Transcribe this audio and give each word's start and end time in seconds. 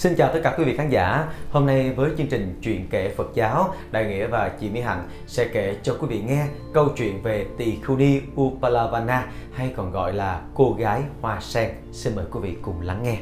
Xin 0.00 0.16
chào 0.16 0.32
tất 0.32 0.40
cả 0.44 0.54
quý 0.58 0.64
vị 0.64 0.76
khán 0.76 0.90
giả. 0.90 1.28
Hôm 1.50 1.66
nay 1.66 1.92
với 1.92 2.10
chương 2.18 2.26
trình 2.26 2.58
Chuyện 2.62 2.86
kể 2.90 3.14
Phật 3.16 3.30
giáo, 3.34 3.74
Đại 3.90 4.04
Nghĩa 4.04 4.26
và 4.26 4.50
chị 4.60 4.70
Mỹ 4.70 4.80
Hạnh 4.80 5.08
sẽ 5.26 5.48
kể 5.52 5.76
cho 5.82 5.96
quý 6.00 6.06
vị 6.10 6.22
nghe 6.26 6.46
câu 6.74 6.88
chuyện 6.96 7.22
về 7.22 7.46
Tỳ 7.58 7.76
Khưu 7.82 7.96
Ni 7.96 8.20
Upalavana 8.40 9.26
hay 9.52 9.72
còn 9.76 9.92
gọi 9.92 10.12
là 10.12 10.40
cô 10.54 10.76
gái 10.78 11.02
hoa 11.20 11.40
sen. 11.40 11.70
Xin 11.92 12.16
mời 12.16 12.24
quý 12.30 12.40
vị 12.42 12.56
cùng 12.62 12.80
lắng 12.80 13.02
nghe. 13.02 13.18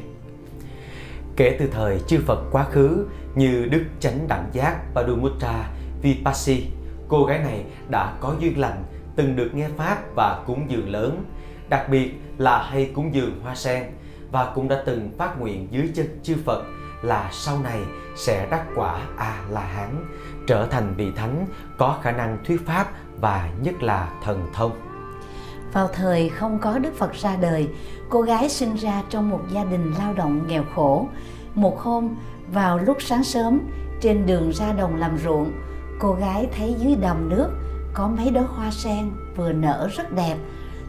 Kể 1.37 1.57
từ 1.59 1.69
thời 1.73 2.01
chư 2.07 2.19
Phật 2.27 2.41
quá 2.53 2.65
khứ 2.65 3.07
như 3.35 3.67
Đức 3.71 3.85
Chánh 4.01 4.29
Đẳng 4.29 4.49
Giác 4.53 4.81
Padumutra 4.95 5.71
Vipassi, 6.03 6.67
cô 7.09 7.25
gái 7.25 7.39
này 7.39 7.65
đã 7.89 8.13
có 8.21 8.35
duyên 8.41 8.59
lành, 8.59 8.85
từng 9.17 9.37
được 9.37 9.51
nghe 9.55 9.69
Pháp 9.77 9.99
và 10.15 10.43
cúng 10.47 10.67
dường 10.69 10.89
lớn, 10.89 11.25
đặc 11.69 11.89
biệt 11.91 12.11
là 12.39 12.63
hay 12.63 12.91
cúng 12.95 13.15
dường 13.15 13.41
hoa 13.43 13.55
sen 13.55 13.85
và 14.31 14.53
cũng 14.55 14.69
đã 14.69 14.83
từng 14.87 15.11
phát 15.19 15.41
nguyện 15.41 15.69
dưới 15.71 15.91
chân 15.95 16.07
chư 16.23 16.37
Phật 16.45 16.65
là 17.03 17.29
sau 17.33 17.59
này 17.59 17.81
sẽ 18.17 18.47
đắc 18.51 18.65
quả 18.75 19.01
A 19.17 19.43
La 19.51 19.61
Hán, 19.61 20.07
trở 20.47 20.67
thành 20.67 20.95
vị 20.97 21.13
thánh 21.17 21.47
có 21.79 21.99
khả 22.03 22.13
năng 22.13 22.39
thuyết 22.45 22.67
pháp 22.67 22.87
và 23.21 23.51
nhất 23.63 23.83
là 23.83 24.09
thần 24.25 24.47
thông. 24.53 24.73
Vào 25.73 25.89
thời 25.89 26.29
không 26.29 26.59
có 26.59 26.79
Đức 26.79 26.95
Phật 26.99 27.15
ra 27.15 27.37
đời, 27.37 27.69
cô 28.09 28.23
gái 28.23 28.49
sinh 28.49 28.75
ra 28.75 29.03
trong 29.09 29.31
một 29.31 29.41
gia 29.53 29.65
đình 29.65 29.93
lao 29.99 30.15
động 30.15 30.47
nghèo 30.49 30.65
khổ. 30.75 31.09
Một 31.55 31.81
hôm, 31.81 32.09
vào 32.53 32.79
lúc 32.79 32.97
sáng 33.01 33.25
sớm, 33.25 33.61
trên 34.01 34.27
đường 34.27 34.51
ra 34.51 34.73
đồng 34.73 34.97
làm 34.97 35.19
ruộng, 35.19 35.53
cô 35.99 36.13
gái 36.13 36.49
thấy 36.57 36.75
dưới 36.79 36.95
đầm 36.95 37.29
nước 37.29 37.49
có 37.95 38.09
mấy 38.09 38.31
đóa 38.31 38.43
hoa 38.43 38.71
sen 38.71 39.11
vừa 39.37 39.53
nở 39.53 39.89
rất 39.97 40.13
đẹp. 40.13 40.37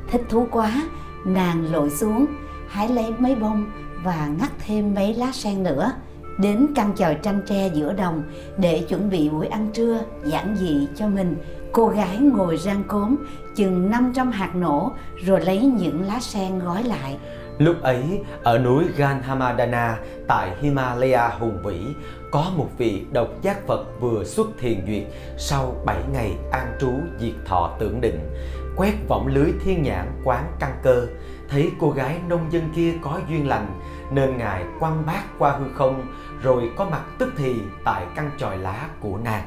Thích 0.08 0.22
thú 0.30 0.48
quá, 0.52 0.84
nàng 1.26 1.72
lội 1.72 1.90
xuống, 1.90 2.26
hái 2.70 2.89
lấy 2.89 3.14
mấy 3.20 3.36
bông 3.36 3.66
và 4.03 4.28
ngắt 4.39 4.52
thêm 4.67 4.95
mấy 4.95 5.14
lá 5.14 5.31
sen 5.31 5.64
nữa 5.64 5.92
đến 6.39 6.67
căn 6.75 6.95
chòi 6.95 7.16
tranh 7.16 7.42
tre 7.45 7.70
giữa 7.73 7.94
đồng 7.94 8.23
để 8.58 8.86
chuẩn 8.89 9.09
bị 9.09 9.30
buổi 9.30 9.48
ăn 9.48 9.70
trưa 9.73 10.02
giản 10.25 10.56
dị 10.59 10.88
cho 10.95 11.08
mình. 11.08 11.36
Cô 11.72 11.88
gái 11.88 12.17
ngồi 12.17 12.58
rang 12.58 12.84
cốm 12.88 13.16
chừng 13.56 13.90
500 13.90 14.31
hạt 14.31 14.56
nổ 14.56 14.92
rồi 15.25 15.42
lấy 15.42 15.59
những 15.62 16.03
lá 16.03 16.20
sen 16.20 16.59
gói 16.59 16.84
lại. 16.84 17.17
Lúc 17.58 17.81
ấy, 17.81 18.03
ở 18.44 18.59
núi 18.59 18.84
Ganhamadana 18.97 19.97
tại 20.28 20.52
Himalaya 20.62 21.30
hùng 21.30 21.58
vĩ, 21.64 21.80
có 22.31 22.52
một 22.56 22.70
vị 22.78 23.02
độc 23.12 23.28
giác 23.42 23.67
Phật 23.67 23.86
vừa 24.00 24.23
xuất 24.23 24.47
thiền 24.59 24.81
duyệt 24.88 25.03
sau 25.38 25.75
7 25.86 25.97
ngày 26.14 26.31
an 26.52 26.78
trú 26.80 26.92
diệt 27.20 27.34
thọ 27.45 27.75
tưởng 27.80 28.02
định, 28.02 28.20
quét 28.79 28.94
vọng 29.07 29.28
lưới 29.28 29.51
thiên 29.63 29.84
nhãn 29.84 30.07
quán 30.23 30.44
căn 30.59 30.72
cơ, 30.84 31.07
thấy 31.50 31.72
cô 31.79 31.90
gái 31.90 32.19
nông 32.28 32.51
dân 32.51 32.69
kia 32.75 32.94
có 33.01 33.19
duyên 33.29 33.47
lành 33.47 33.79
nên 34.12 34.38
ngài 34.38 34.63
quăng 34.79 35.06
bát 35.06 35.23
qua 35.38 35.51
hư 35.51 35.66
không 35.73 36.06
rồi 36.41 36.72
có 36.75 36.85
mặt 36.85 37.01
tức 37.18 37.34
thì 37.38 37.56
tại 37.84 38.06
căn 38.16 38.31
chòi 38.38 38.57
lá 38.57 38.88
của 39.00 39.18
nàng. 39.23 39.44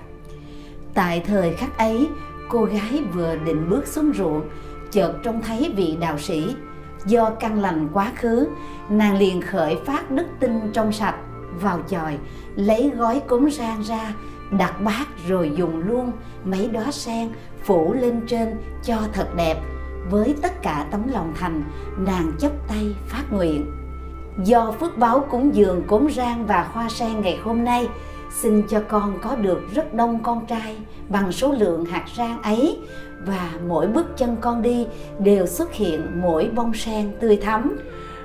Tại 0.94 1.22
thời 1.26 1.54
khắc 1.54 1.78
ấy, 1.78 2.09
cô 2.48 2.65
gái 2.65 3.03
vừa 3.12 3.37
định 3.37 3.71
bước 3.71 3.87
xuống 3.87 4.12
ruộng, 4.15 4.42
chợt 4.91 5.12
trông 5.22 5.42
thấy 5.42 5.72
vị 5.76 5.97
đạo 6.00 6.19
sĩ. 6.19 6.56
Do 7.06 7.31
căn 7.31 7.60
lành 7.60 7.88
quá 7.92 8.12
khứ, 8.16 8.48
nàng 8.88 9.16
liền 9.16 9.42
khởi 9.42 9.76
phát 9.87 10.10
đức 10.10 10.26
tin 10.41 10.72
trong 10.72 10.92
sạch 10.92 11.16
vào 11.60 11.81
chòi, 11.88 12.19
lấy 12.56 12.92
gói 12.97 13.22
cúng 13.28 13.50
rang 13.50 13.82
ra, 13.82 14.15
đặt 14.59 14.83
bát 14.85 15.07
rồi 15.29 15.53
dùng 15.57 15.83
luôn. 15.89 16.13
Mấy 16.45 16.69
đóa 16.69 16.91
sen 16.91 17.29
phủ 17.65 17.93
lên 17.93 18.21
trên 18.27 18.49
cho 18.85 18.97
thật 19.13 19.29
đẹp. 19.37 19.57
Với 20.11 20.35
tất 20.43 20.63
cả 20.63 20.87
tấm 20.91 21.03
lòng 21.13 21.33
thành, 21.37 21.63
nàng 21.99 22.33
chấp 22.39 22.53
tay 22.69 22.95
phát 23.09 23.23
nguyện. 23.31 23.67
Do 24.45 24.73
phước 24.81 24.99
báo 24.99 25.27
cúng 25.31 25.55
dường 25.55 25.83
cốm 25.87 26.09
rang 26.11 26.47
và 26.47 26.69
hoa 26.73 26.89
sen 26.89 27.21
ngày 27.21 27.39
hôm 27.43 27.65
nay, 27.65 27.89
xin 28.31 28.63
cho 28.69 28.83
con 28.89 29.19
có 29.23 29.37
được 29.37 29.61
rất 29.75 29.95
đông 29.95 30.23
con 30.23 30.47
trai 30.47 30.77
bằng 31.09 31.33
số 31.33 31.53
lượng 31.53 31.84
hạt 31.84 32.05
rang 32.17 32.43
ấy. 32.43 32.79
Và 33.27 33.51
mỗi 33.69 33.87
bước 33.87 34.07
chân 34.17 34.37
con 34.41 34.63
đi 34.63 34.87
đều 35.19 35.47
xuất 35.47 35.73
hiện 35.73 36.21
mỗi 36.23 36.51
bông 36.55 36.75
sen 36.75 37.13
tươi 37.21 37.37
thắm. 37.37 37.79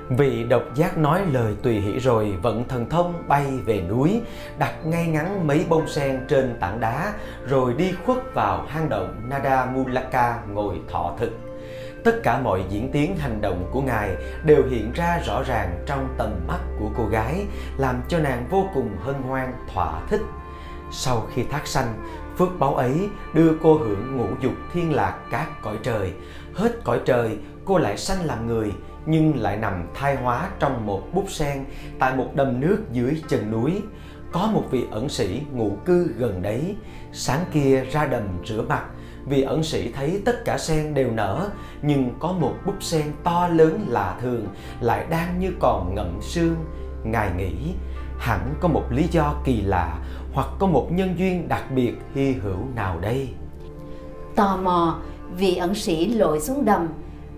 Vị 0.08 0.44
độc 0.44 0.62
giác 0.74 0.98
nói 0.98 1.22
lời 1.32 1.56
tùy 1.62 1.80
hỷ 1.80 1.98
rồi, 1.98 2.34
vận 2.42 2.68
thần 2.68 2.88
thông 2.88 3.28
bay 3.28 3.46
về 3.64 3.82
núi, 3.88 4.22
Đặt 4.58 4.74
ngay 4.84 5.06
ngắn 5.06 5.46
mấy 5.46 5.64
bông 5.68 5.88
sen 5.88 6.20
trên 6.28 6.56
tảng 6.60 6.80
đá, 6.80 7.12
Rồi 7.46 7.74
đi 7.74 7.92
khuất 8.06 8.34
vào 8.34 8.66
hang 8.68 8.88
động 8.88 9.20
Nada 9.28 9.64
Mulaka 9.64 10.38
ngồi 10.52 10.80
thọ 10.90 11.14
thực. 11.18 11.32
Tất 12.04 12.20
cả 12.22 12.40
mọi 12.40 12.64
diễn 12.68 12.92
tiến 12.92 13.16
hành 13.16 13.40
động 13.40 13.68
của 13.72 13.82
ngài 13.82 14.16
đều 14.44 14.62
hiện 14.70 14.92
ra 14.94 15.20
rõ 15.26 15.42
ràng 15.42 15.84
trong 15.86 16.14
tầm 16.18 16.30
mắt 16.48 16.60
của 16.78 16.90
cô 16.96 17.06
gái, 17.06 17.46
làm 17.78 18.02
cho 18.08 18.18
nàng 18.18 18.46
vô 18.50 18.66
cùng 18.74 18.90
hân 19.04 19.14
hoan, 19.14 19.52
thỏa 19.74 20.00
thích. 20.08 20.22
Sau 20.92 21.26
khi 21.34 21.44
thác 21.44 21.66
sanh, 21.66 21.94
phước 22.38 22.48
báo 22.58 22.74
ấy 22.74 23.08
đưa 23.34 23.52
cô 23.62 23.78
hưởng 23.78 24.16
ngũ 24.16 24.26
dục 24.40 24.52
thiên 24.72 24.94
lạc 24.94 25.18
các 25.30 25.62
cõi 25.62 25.76
trời. 25.82 26.12
Hết 26.54 26.84
cõi 26.84 27.00
trời, 27.04 27.38
cô 27.64 27.78
lại 27.78 27.96
sanh 27.96 28.24
làm 28.24 28.46
người 28.46 28.72
nhưng 29.08 29.36
lại 29.36 29.56
nằm 29.56 29.86
thai 29.94 30.16
hóa 30.16 30.50
trong 30.58 30.86
một 30.86 31.02
bút 31.14 31.30
sen 31.30 31.64
tại 31.98 32.16
một 32.16 32.30
đầm 32.34 32.60
nước 32.60 32.78
dưới 32.92 33.22
chân 33.28 33.50
núi. 33.50 33.82
Có 34.32 34.50
một 34.52 34.64
vị 34.70 34.84
ẩn 34.90 35.08
sĩ 35.08 35.42
ngụ 35.52 35.70
cư 35.84 36.12
gần 36.16 36.42
đấy. 36.42 36.76
Sáng 37.12 37.44
kia 37.52 37.84
ra 37.92 38.06
đầm 38.06 38.22
rửa 38.44 38.62
mặt 38.62 38.84
vị 39.28 39.42
ẩn 39.42 39.62
sĩ 39.62 39.92
thấy 39.92 40.22
tất 40.24 40.44
cả 40.44 40.58
sen 40.58 40.94
đều 40.94 41.10
nở, 41.10 41.50
nhưng 41.82 42.10
có 42.18 42.32
một 42.32 42.54
búp 42.66 42.74
sen 42.80 43.12
to 43.24 43.48
lớn 43.48 43.86
lạ 43.88 44.18
thường 44.22 44.46
lại 44.80 45.06
đang 45.10 45.38
như 45.40 45.52
còn 45.60 45.94
ngậm 45.94 46.18
sương. 46.22 46.56
Ngài 47.04 47.30
nghĩ, 47.36 47.54
hẳn 48.18 48.54
có 48.60 48.68
một 48.68 48.84
lý 48.90 49.06
do 49.10 49.34
kỳ 49.44 49.62
lạ 49.62 49.98
hoặc 50.32 50.48
có 50.58 50.66
một 50.66 50.88
nhân 50.92 51.14
duyên 51.18 51.48
đặc 51.48 51.64
biệt 51.74 51.94
hy 52.14 52.32
hữu 52.32 52.58
nào 52.74 53.00
đây? 53.00 53.28
Tò 54.36 54.56
mò 54.62 54.98
vị 55.36 55.56
ẩn 55.56 55.74
sĩ 55.74 56.06
lội 56.14 56.40
xuống 56.40 56.64
đầm 56.64 56.88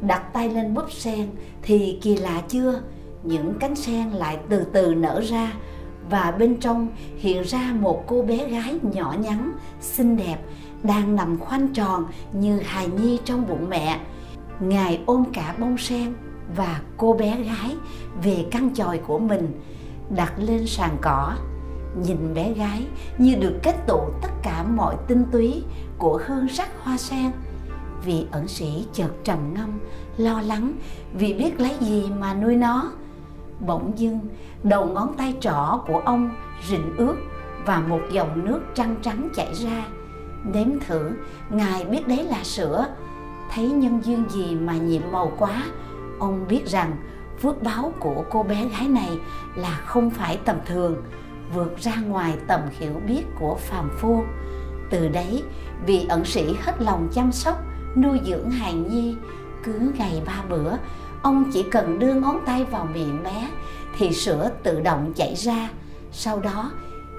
đặt 0.01 0.33
tay 0.33 0.49
lên 0.49 0.75
búp 0.75 0.93
sen 0.93 1.31
thì 1.63 1.99
kỳ 2.03 2.17
lạ 2.17 2.43
chưa? 2.49 2.81
Những 3.23 3.55
cánh 3.61 3.77
sen 3.77 4.11
lại 4.11 4.39
từ 4.49 4.65
từ 4.73 4.95
nở 4.95 5.21
ra 5.21 5.53
và 6.11 6.35
bên 6.39 6.61
trong 6.61 6.89
hiện 7.17 7.43
ra 7.43 7.75
một 7.81 8.05
cô 8.07 8.23
bé 8.23 8.49
gái 8.49 8.79
nhỏ 8.83 9.15
nhắn, 9.19 9.53
xinh 9.81 10.17
đẹp, 10.17 10.37
đang 10.83 11.17
nằm 11.17 11.39
khoanh 11.39 11.69
tròn 11.69 12.05
như 12.33 12.61
hài 12.61 12.89
nhi 12.89 13.19
trong 13.25 13.49
bụng 13.49 13.69
mẹ. 13.69 14.01
Ngài 14.61 15.01
ôm 15.07 15.25
cả 15.33 15.55
bông 15.59 15.79
sen 15.79 16.15
và 16.57 16.81
cô 16.97 17.15
bé 17.15 17.43
gái 17.43 17.77
về 18.23 18.47
căn 18.51 18.75
chòi 18.75 18.99
của 18.99 19.19
mình, 19.19 19.61
đặt 20.17 20.33
lên 20.39 20.67
sàn 20.67 20.97
cỏ. 21.01 21.35
Nhìn 22.07 22.35
bé 22.35 22.53
gái 22.53 22.87
như 23.19 23.35
được 23.35 23.59
kết 23.63 23.75
tụ 23.87 24.01
tất 24.23 24.29
cả 24.43 24.63
mọi 24.63 24.97
tinh 25.09 25.25
túy 25.33 25.63
của 25.99 26.21
hương 26.27 26.49
sắc 26.49 26.69
hoa 26.83 26.97
sen 26.97 27.31
vị 28.05 28.27
ẩn 28.31 28.49
sĩ 28.49 28.87
chợt 28.93 29.11
trầm 29.25 29.55
ngâm, 29.55 29.79
lo 30.17 30.41
lắng 30.41 30.73
vì 31.13 31.35
biết 31.35 31.61
lấy 31.61 31.77
gì 31.81 32.11
mà 32.19 32.35
nuôi 32.35 32.57
nó. 32.57 32.91
Bỗng 33.67 33.93
dưng, 33.97 34.21
đầu 34.63 34.87
ngón 34.87 35.15
tay 35.17 35.35
trỏ 35.41 35.81
của 35.87 36.03
ông 36.05 36.31
rịn 36.69 36.97
ướt 36.97 37.17
và 37.67 37.81
một 37.81 38.01
dòng 38.13 38.45
nước 38.45 38.61
trăng 38.75 38.97
trắng 39.03 39.29
chảy 39.35 39.55
ra. 39.55 39.87
Nếm 40.45 40.69
thử, 40.87 41.11
ngài 41.51 41.85
biết 41.85 42.09
đấy 42.09 42.25
là 42.25 42.45
sữa. 42.45 42.87
Thấy 43.55 43.71
nhân 43.71 44.01
duyên 44.05 44.25
gì 44.29 44.55
mà 44.55 44.73
nhiệm 44.73 45.03
màu 45.13 45.33
quá, 45.39 45.65
ông 46.19 46.47
biết 46.49 46.67
rằng 46.67 46.97
phước 47.43 47.63
báo 47.63 47.93
của 48.01 48.25
cô 48.31 48.43
bé 48.43 48.69
gái 48.69 48.89
này 48.89 49.19
là 49.57 49.81
không 49.87 50.11
phải 50.11 50.39
tầm 50.45 50.57
thường, 50.67 51.03
vượt 51.55 51.79
ra 51.79 51.97
ngoài 52.07 52.37
tầm 52.47 52.61
hiểu 52.79 53.01
biết 53.07 53.23
của 53.39 53.55
phàm 53.55 53.91
phu. 53.99 54.25
Từ 54.91 55.09
đấy, 55.09 55.43
vị 55.87 56.07
ẩn 56.09 56.25
sĩ 56.25 56.55
hết 56.61 56.73
lòng 56.79 57.09
chăm 57.13 57.33
sóc 57.33 57.63
nuôi 57.97 58.21
dưỡng 58.25 58.51
hài 58.51 58.73
nhi, 58.73 59.17
cứ 59.65 59.93
ngày 59.99 60.23
ba 60.27 60.43
bữa, 60.49 60.73
ông 61.23 61.51
chỉ 61.53 61.63
cần 61.63 61.99
đưa 61.99 62.15
ngón 62.15 62.41
tay 62.47 62.65
vào 62.65 62.89
miệng 62.95 63.23
bé, 63.23 63.51
thì 63.99 64.13
sữa 64.13 64.51
tự 64.63 64.81
động 64.81 65.13
chảy 65.17 65.35
ra. 65.35 65.71
Sau 66.13 66.41
đó, 66.41 66.71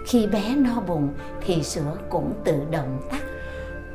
khi 0.05 0.27
bé 0.27 0.55
no 0.55 0.81
bụng, 0.87 1.13
thì 1.41 1.63
sữa 1.63 1.97
cũng 2.09 2.33
tự 2.43 2.53
động 2.71 3.01
tắt. 3.11 3.21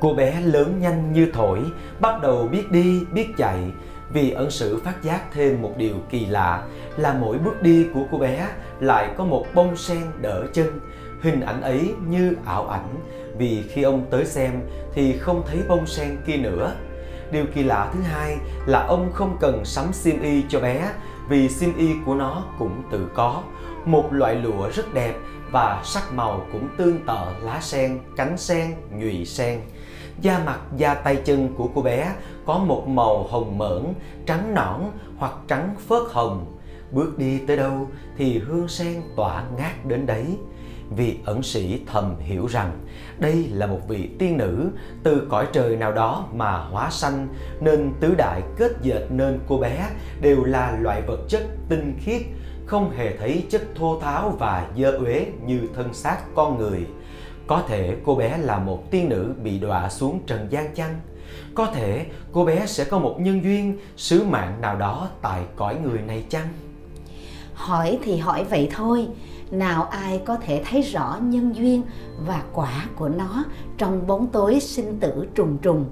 Cô 0.00 0.14
bé 0.14 0.40
lớn 0.40 0.80
nhanh 0.80 1.12
như 1.12 1.30
thổi, 1.32 1.60
bắt 2.00 2.22
đầu 2.22 2.48
biết 2.48 2.70
đi, 2.70 3.04
biết 3.12 3.26
chạy. 3.36 3.70
Vì 4.12 4.30
ẩn 4.30 4.50
sử 4.50 4.80
phát 4.84 5.02
giác 5.02 5.32
thêm 5.32 5.62
một 5.62 5.72
điều 5.76 5.94
kỳ 6.10 6.26
lạ 6.26 6.62
là 6.96 7.12
mỗi 7.12 7.38
bước 7.38 7.62
đi 7.62 7.86
của 7.94 8.02
cô 8.10 8.18
bé 8.18 8.48
lại 8.80 9.14
có 9.16 9.24
một 9.24 9.46
bông 9.54 9.76
sen 9.76 10.02
đỡ 10.20 10.44
chân 10.52 10.80
hình 11.22 11.40
ảnh 11.40 11.62
ấy 11.62 11.94
như 12.08 12.36
ảo 12.44 12.68
ảnh 12.68 12.88
vì 13.38 13.62
khi 13.62 13.82
ông 13.82 14.06
tới 14.10 14.24
xem 14.24 14.52
thì 14.94 15.18
không 15.18 15.42
thấy 15.46 15.58
bông 15.68 15.86
sen 15.86 16.16
kia 16.26 16.36
nữa 16.36 16.72
điều 17.30 17.44
kỳ 17.54 17.62
lạ 17.62 17.90
thứ 17.94 18.00
hai 18.00 18.36
là 18.66 18.86
ông 18.86 19.12
không 19.12 19.36
cần 19.40 19.64
sắm 19.64 19.92
xiêm 19.92 20.22
y 20.22 20.42
cho 20.48 20.60
bé 20.60 20.92
vì 21.28 21.48
xiêm 21.48 21.76
y 21.76 21.88
của 22.06 22.14
nó 22.14 22.44
cũng 22.58 22.82
tự 22.90 23.08
có 23.14 23.42
một 23.84 24.12
loại 24.12 24.34
lụa 24.34 24.70
rất 24.70 24.94
đẹp 24.94 25.14
và 25.50 25.82
sắc 25.84 26.12
màu 26.12 26.46
cũng 26.52 26.68
tương 26.76 26.98
tự 27.06 27.18
lá 27.42 27.60
sen, 27.60 27.98
cánh 28.16 28.38
sen, 28.38 28.74
nhụy 28.90 29.24
sen. 29.24 29.60
Da 30.22 30.38
mặt, 30.46 30.60
da 30.76 30.94
tay 30.94 31.16
chân 31.24 31.54
của 31.56 31.68
cô 31.74 31.82
bé 31.82 32.12
có 32.46 32.58
một 32.58 32.88
màu 32.88 33.22
hồng 33.22 33.58
mởn, 33.58 33.82
trắng 34.26 34.54
nõn 34.54 34.80
hoặc 35.16 35.32
trắng 35.48 35.74
phớt 35.88 36.02
hồng. 36.10 36.58
bước 36.90 37.18
đi 37.18 37.38
tới 37.38 37.56
đâu 37.56 37.88
thì 38.16 38.38
hương 38.38 38.68
sen 38.68 39.02
tỏa 39.16 39.44
ngát 39.58 39.86
đến 39.86 40.06
đấy 40.06 40.36
vị 40.90 41.18
ẩn 41.24 41.42
sĩ 41.42 41.80
thầm 41.86 42.14
hiểu 42.18 42.46
rằng 42.46 42.72
đây 43.18 43.48
là 43.52 43.66
một 43.66 43.80
vị 43.88 44.10
tiên 44.18 44.36
nữ 44.38 44.70
từ 45.02 45.26
cõi 45.30 45.46
trời 45.52 45.76
nào 45.76 45.92
đó 45.92 46.26
mà 46.34 46.52
hóa 46.52 46.90
sanh, 46.90 47.28
nên 47.60 47.92
tứ 48.00 48.14
đại 48.14 48.42
kết 48.56 48.72
dệt 48.82 49.02
nên 49.10 49.38
cô 49.48 49.58
bé 49.58 49.90
đều 50.20 50.44
là 50.44 50.78
loại 50.80 51.02
vật 51.02 51.20
chất 51.28 51.42
tinh 51.68 51.98
khiết, 52.00 52.22
không 52.66 52.90
hề 52.90 53.16
thấy 53.16 53.44
chất 53.50 53.62
thô 53.74 54.00
tháo 54.00 54.30
và 54.38 54.68
dơ 54.78 54.90
uế 54.90 55.26
như 55.46 55.60
thân 55.74 55.94
xác 55.94 56.18
con 56.34 56.58
người. 56.58 56.86
Có 57.46 57.62
thể 57.68 57.96
cô 58.04 58.14
bé 58.14 58.38
là 58.38 58.58
một 58.58 58.90
tiên 58.90 59.08
nữ 59.08 59.34
bị 59.42 59.58
đọa 59.58 59.88
xuống 59.88 60.20
trần 60.26 60.46
gian 60.50 60.74
chăng? 60.74 61.00
Có 61.54 61.66
thể 61.66 62.06
cô 62.32 62.44
bé 62.44 62.66
sẽ 62.66 62.84
có 62.84 62.98
một 62.98 63.16
nhân 63.20 63.44
duyên, 63.44 63.78
sứ 63.96 64.24
mạng 64.24 64.60
nào 64.60 64.76
đó 64.78 65.08
tại 65.22 65.42
cõi 65.56 65.76
người 65.84 65.98
này 65.98 66.24
chăng? 66.28 66.48
Hỏi 67.54 67.98
thì 68.02 68.16
hỏi 68.16 68.44
vậy 68.44 68.68
thôi 68.74 69.08
nào 69.50 69.82
ai 69.82 70.22
có 70.24 70.36
thể 70.36 70.62
thấy 70.70 70.82
rõ 70.82 71.18
nhân 71.22 71.56
duyên 71.56 71.82
và 72.26 72.42
quả 72.52 72.86
của 72.96 73.08
nó 73.08 73.44
trong 73.78 74.06
bóng 74.06 74.26
tối 74.26 74.60
sinh 74.60 75.00
tử 75.00 75.26
trùng 75.34 75.58
trùng? 75.62 75.84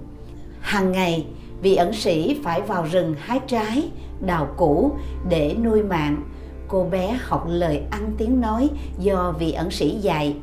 Hàng 0.60 0.92
ngày, 0.92 1.26
vị 1.62 1.74
ẩn 1.74 1.92
sĩ 1.92 2.40
phải 2.44 2.62
vào 2.62 2.86
rừng 2.92 3.14
hái 3.18 3.40
trái, 3.46 3.90
đào 4.20 4.54
củ 4.56 4.92
để 5.28 5.56
nuôi 5.64 5.82
mạng. 5.82 6.22
Cô 6.68 6.84
bé 6.84 7.18
học 7.22 7.46
lời 7.48 7.82
ăn 7.90 8.12
tiếng 8.18 8.40
nói 8.40 8.70
do 8.98 9.34
vị 9.38 9.52
ẩn 9.52 9.70
sĩ 9.70 9.90
dạy. 9.90 10.36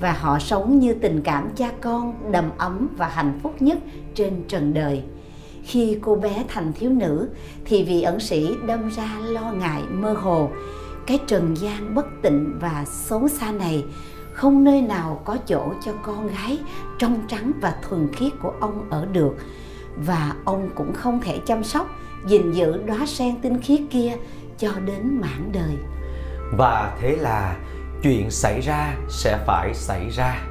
Và 0.00 0.12
họ 0.12 0.38
sống 0.38 0.78
như 0.78 0.94
tình 0.94 1.20
cảm 1.22 1.50
cha 1.56 1.70
con 1.80 2.32
đầm 2.32 2.50
ấm 2.58 2.88
và 2.96 3.08
hạnh 3.08 3.40
phúc 3.42 3.54
nhất 3.60 3.78
trên 4.14 4.44
trần 4.48 4.74
đời. 4.74 5.02
Khi 5.62 5.98
cô 6.02 6.16
bé 6.16 6.44
thành 6.48 6.72
thiếu 6.72 6.90
nữ, 6.90 7.28
thì 7.64 7.84
vị 7.84 8.02
ẩn 8.02 8.20
sĩ 8.20 8.48
đâm 8.66 8.88
ra 8.90 9.18
lo 9.24 9.52
ngại 9.52 9.82
mơ 9.90 10.12
hồ 10.12 10.50
cái 11.06 11.18
trần 11.26 11.56
gian 11.56 11.94
bất 11.94 12.06
tịnh 12.22 12.58
và 12.60 12.84
xấu 12.84 13.28
xa 13.28 13.52
này 13.52 13.84
không 14.32 14.64
nơi 14.64 14.82
nào 14.82 15.22
có 15.24 15.36
chỗ 15.46 15.72
cho 15.84 15.92
con 16.02 16.26
gái 16.26 16.58
trong 16.98 17.18
trắng 17.28 17.52
và 17.60 17.74
thuần 17.82 18.12
khiết 18.12 18.32
của 18.42 18.52
ông 18.60 18.86
ở 18.90 19.06
được. 19.12 19.34
Và 19.96 20.34
ông 20.44 20.70
cũng 20.74 20.92
không 20.94 21.20
thể 21.20 21.38
chăm 21.46 21.64
sóc, 21.64 21.88
gìn 22.26 22.52
giữ 22.52 22.82
đóa 22.86 23.06
sen 23.06 23.40
tinh 23.40 23.60
khiết 23.62 23.80
kia 23.90 24.12
cho 24.58 24.72
đến 24.86 25.20
mãn 25.20 25.52
đời. 25.52 25.76
Và 26.52 26.96
thế 27.00 27.16
là 27.16 27.56
chuyện 28.02 28.30
xảy 28.30 28.60
ra 28.60 28.96
sẽ 29.08 29.44
phải 29.46 29.74
xảy 29.74 30.10
ra. 30.10 30.46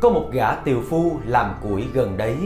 Có 0.00 0.10
một 0.10 0.28
gã 0.32 0.54
tiều 0.54 0.80
phu 0.88 1.20
làm 1.26 1.54
củi 1.62 1.84
gần 1.92 2.16
đấy, 2.16 2.36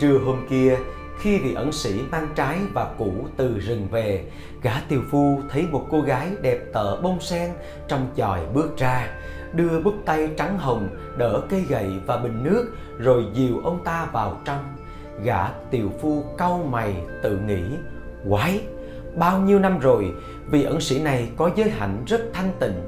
trưa 0.00 0.18
hôm 0.18 0.46
kia 0.50 0.78
khi 1.18 1.38
vị 1.38 1.54
ẩn 1.54 1.72
sĩ 1.72 2.00
mang 2.10 2.28
trái 2.34 2.58
và 2.72 2.94
củ 2.98 3.12
từ 3.36 3.58
rừng 3.58 3.88
về, 3.90 4.24
gã 4.62 4.72
tiều 4.88 5.00
phu 5.10 5.40
thấy 5.50 5.66
một 5.70 5.86
cô 5.90 6.00
gái 6.00 6.30
đẹp 6.42 6.58
tợ 6.72 7.00
bông 7.00 7.20
sen 7.20 7.50
trong 7.88 8.08
chòi 8.16 8.40
bước 8.54 8.78
ra, 8.78 9.08
đưa 9.52 9.80
bút 9.80 9.94
tay 10.04 10.28
trắng 10.36 10.58
hồng, 10.58 10.88
đỡ 11.16 11.40
cây 11.50 11.64
gậy 11.68 11.90
và 12.06 12.16
bình 12.16 12.44
nước, 12.44 12.76
rồi 12.98 13.24
dìu 13.34 13.60
ông 13.64 13.84
ta 13.84 14.08
vào 14.12 14.40
trong. 14.44 14.76
Gã 15.22 15.48
tiều 15.70 15.88
phu 16.00 16.24
cau 16.38 16.68
mày, 16.70 16.94
tự 17.22 17.38
nghĩ, 17.46 17.62
quái, 18.28 18.60
bao 19.16 19.38
nhiêu 19.38 19.58
năm 19.58 19.78
rồi, 19.78 20.12
vị 20.50 20.62
ẩn 20.62 20.80
sĩ 20.80 21.02
này 21.02 21.28
có 21.36 21.50
giới 21.56 21.70
hạnh 21.70 22.02
rất 22.06 22.20
thanh 22.32 22.52
tịnh. 22.60 22.80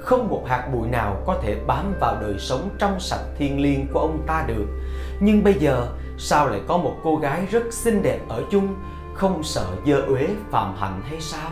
Không 0.00 0.28
một 0.28 0.44
hạt 0.46 0.68
bụi 0.72 0.88
nào 0.88 1.22
có 1.26 1.38
thể 1.42 1.56
bám 1.66 1.94
vào 2.00 2.16
đời 2.20 2.34
sống 2.38 2.68
trong 2.78 3.00
sạch 3.00 3.24
thiêng 3.38 3.60
liêng 3.60 3.86
của 3.92 4.00
ông 4.00 4.22
ta 4.26 4.44
được. 4.48 4.66
Nhưng 5.20 5.44
bây 5.44 5.54
giờ 5.54 5.86
sao 6.18 6.48
lại 6.48 6.60
có 6.66 6.76
một 6.76 6.96
cô 7.02 7.16
gái 7.16 7.46
rất 7.50 7.72
xinh 7.72 8.02
đẹp 8.02 8.20
ở 8.28 8.42
chung 8.50 8.74
không 9.14 9.42
sợ 9.42 9.66
dơ 9.86 10.00
uế 10.00 10.28
phạm 10.50 10.74
hạnh 10.76 11.00
hay 11.08 11.20
sao? 11.20 11.50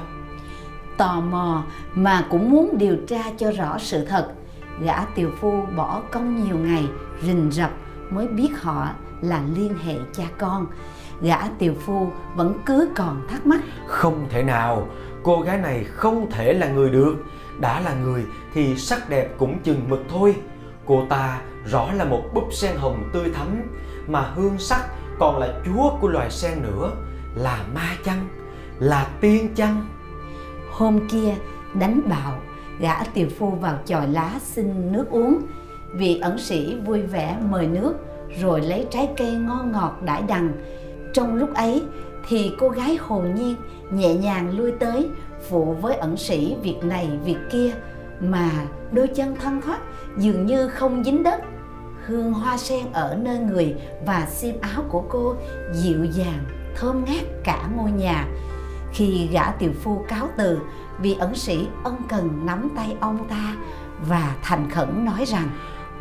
Tò 0.97 1.21
mò 1.21 1.65
mà 1.95 2.27
cũng 2.31 2.51
muốn 2.51 2.79
điều 2.79 2.97
tra 3.09 3.23
cho 3.39 3.51
rõ 3.53 3.79
sự 3.79 4.05
thật. 4.05 4.33
Gã 4.81 5.05
tiều 5.05 5.31
phu 5.41 5.63
bỏ 5.77 6.03
công 6.11 6.45
nhiều 6.45 6.57
ngày 6.57 6.85
rình 7.23 7.51
rập 7.51 7.71
mới 8.11 8.29
biết 8.29 8.51
họ 8.63 8.89
là 9.21 9.43
liên 9.55 9.75
hệ 9.85 9.95
cha 10.13 10.25
con. 10.39 10.67
Gã 11.21 11.39
tiều 11.59 11.75
phu 11.75 12.11
vẫn 12.35 12.59
cứ 12.67 12.89
còn 12.97 13.27
thắc 13.29 13.47
mắc. 13.47 13.61
Không 13.87 14.27
thể 14.31 14.43
nào 14.43 14.89
cô 15.23 15.41
gái 15.41 15.59
này 15.59 15.85
không 15.85 16.31
thể 16.31 16.53
là 16.53 16.69
người 16.69 16.91
được. 16.91 17.17
Đã 17.61 17.81
là 17.81 17.95
người 17.95 18.25
thì 18.55 18.77
sắc 18.77 19.09
đẹp 19.09 19.29
cũng 19.39 19.59
chừng 19.59 19.89
mực 19.89 20.01
thôi. 20.09 20.37
Cô 20.87 21.07
ta 21.09 21.41
rõ 21.67 21.93
là 21.93 22.05
một 22.05 22.23
búp 22.35 22.49
sen 22.53 22.77
hồng 22.77 23.11
tươi 23.13 23.31
thắm 23.35 23.63
mà 24.07 24.21
hương 24.21 24.59
sắc 24.59 24.85
còn 25.19 25.39
là 25.39 25.55
chúa 25.67 25.91
của 26.01 26.09
loài 26.09 26.31
sen 26.31 26.63
nữa, 26.63 26.91
là 27.35 27.65
ma 27.75 27.97
chăng? 28.05 28.29
Là 28.79 29.07
tiên 29.21 29.49
chăng? 29.55 29.87
Hôm 30.71 31.09
kia, 31.09 31.35
đánh 31.75 32.01
bạo, 32.09 32.39
gã 32.81 33.05
tiều 33.05 33.29
phu 33.39 33.51
vào 33.51 33.79
chòi 33.85 34.09
lá 34.09 34.31
xin 34.43 34.93
nước 34.93 35.11
uống. 35.11 35.39
Vị 35.95 36.19
ẩn 36.23 36.39
sĩ 36.39 36.77
vui 36.87 37.03
vẻ 37.03 37.39
mời 37.51 37.67
nước, 37.67 37.95
rồi 38.41 38.61
lấy 38.61 38.87
trái 38.91 39.09
cây 39.17 39.33
ngon 39.33 39.73
ngọt 39.73 39.97
đãi 40.05 40.23
đằng. 40.23 40.53
Trong 41.13 41.35
lúc 41.35 41.55
ấy, 41.55 41.83
thì 42.29 42.53
cô 42.59 42.69
gái 42.69 42.97
hồn 43.01 43.35
nhiên 43.35 43.57
nhẹ 43.91 44.15
nhàng 44.15 44.59
lui 44.59 44.73
tới, 44.73 45.09
phụ 45.49 45.77
với 45.81 45.97
ẩn 45.97 46.17
sĩ 46.17 46.57
việc 46.63 46.77
này 46.83 47.19
việc 47.25 47.39
kia, 47.53 47.75
mà 48.21 48.51
đôi 48.93 49.07
chân 49.07 49.37
thân 49.41 49.61
thoát 49.61 49.79
dường 50.17 50.47
như 50.47 50.69
không 50.69 51.05
dính 51.05 51.23
đất 51.23 51.41
hương 52.07 52.33
hoa 52.33 52.57
sen 52.57 52.93
ở 52.93 53.17
nơi 53.23 53.39
người 53.39 53.75
và 54.07 54.27
xiêm 54.31 54.55
áo 54.61 54.83
của 54.89 55.05
cô 55.09 55.35
dịu 55.73 56.05
dàng, 56.05 56.45
thơm 56.77 57.05
ngát 57.05 57.25
cả 57.45 57.69
ngôi 57.77 57.91
nhà. 57.91 58.27
Khi 58.93 59.29
gã 59.33 59.51
tiều 59.51 59.73
phu 59.83 60.05
cáo 60.09 60.29
từ, 60.37 60.59
vị 60.99 61.17
ẩn 61.19 61.35
sĩ 61.35 61.67
ân 61.85 61.97
cần 62.09 62.47
nắm 62.47 62.69
tay 62.77 62.97
ông 63.01 63.29
ta 63.29 63.57
và 64.09 64.37
thành 64.43 64.71
khẩn 64.71 65.05
nói 65.05 65.25
rằng, 65.25 65.49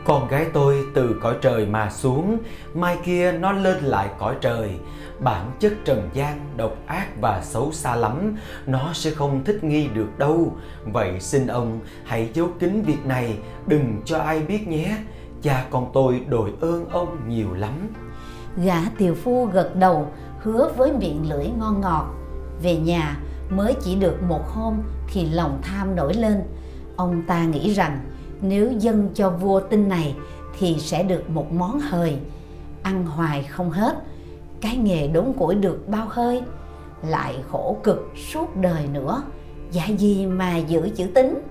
con 0.06 0.28
gái 0.28 0.46
tôi 0.54 0.86
từ 0.94 1.20
cõi 1.22 1.36
trời 1.42 1.66
mà 1.66 1.90
xuống, 1.90 2.38
mai 2.74 2.98
kia 3.06 3.32
nó 3.32 3.52
lên 3.52 3.84
lại 3.84 4.10
cõi 4.20 4.36
trời. 4.42 4.70
Bản 5.20 5.52
chất 5.60 5.74
trần 5.86 6.10
gian, 6.14 6.40
độc 6.58 6.78
ác 6.88 7.08
và 7.22 7.42
xấu 7.44 7.72
xa 7.72 7.96
lắm, 7.96 8.36
nó 8.66 8.94
sẽ 8.94 9.12
không 9.12 9.44
thích 9.44 9.64
nghi 9.64 9.88
được 9.88 10.18
đâu. 10.18 10.58
Vậy 10.86 11.20
xin 11.20 11.48
ông 11.48 11.80
hãy 12.06 12.30
giấu 12.34 12.48
kín 12.60 12.82
việc 12.82 13.06
này, 13.06 13.38
đừng 13.68 14.02
cho 14.06 14.20
ai 14.20 14.40
biết 14.40 14.68
nhé 14.68 14.98
cha 15.44 15.66
con 15.70 15.90
tôi 15.94 16.24
đội 16.28 16.54
ơn 16.62 16.90
ông 16.90 17.30
nhiều 17.30 17.54
lắm. 17.54 17.90
Gã 18.58 18.78
tiều 18.98 19.16
phu 19.16 19.46
gật 19.46 19.76
đầu, 19.76 20.08
hứa 20.40 20.72
với 20.78 20.92
miệng 20.94 21.30
lưỡi 21.30 21.48
ngon 21.60 21.82
ngọt. 21.82 22.06
Về 22.62 22.78
nhà, 22.78 23.18
mới 23.50 23.76
chỉ 23.82 23.96
được 23.96 24.24
một 24.24 24.50
hôm 24.50 24.74
thì 25.08 25.30
lòng 25.30 25.60
tham 25.62 25.96
nổi 25.96 26.14
lên. 26.14 26.44
Ông 26.96 27.22
ta 27.28 27.46
nghĩ 27.46 27.74
rằng, 27.74 28.00
nếu 28.42 28.72
dâng 28.72 29.10
cho 29.14 29.30
vua 29.30 29.60
tin 29.60 29.90
này 29.90 30.16
thì 30.60 30.76
sẽ 30.80 31.04
được 31.04 31.30
một 31.30 31.54
món 31.54 31.80
hời. 31.80 32.20
Ăn 32.84 33.06
hoài 33.06 33.44
không 33.44 33.72
hết, 33.72 33.96
cái 34.62 34.78
nghề 34.78 35.08
đốn 35.08 35.34
củi 35.38 35.56
được 35.56 35.88
bao 35.88 36.08
hơi, 36.10 36.42
lại 37.08 37.36
khổ 37.52 37.78
cực 37.84 38.12
suốt 38.32 38.56
đời 38.56 38.88
nữa. 38.88 39.24
Dạ 39.72 39.86
gì 39.86 40.26
mà 40.26 40.58
giữ 40.58 40.90
chữ 40.96 41.06
tính 41.06 41.42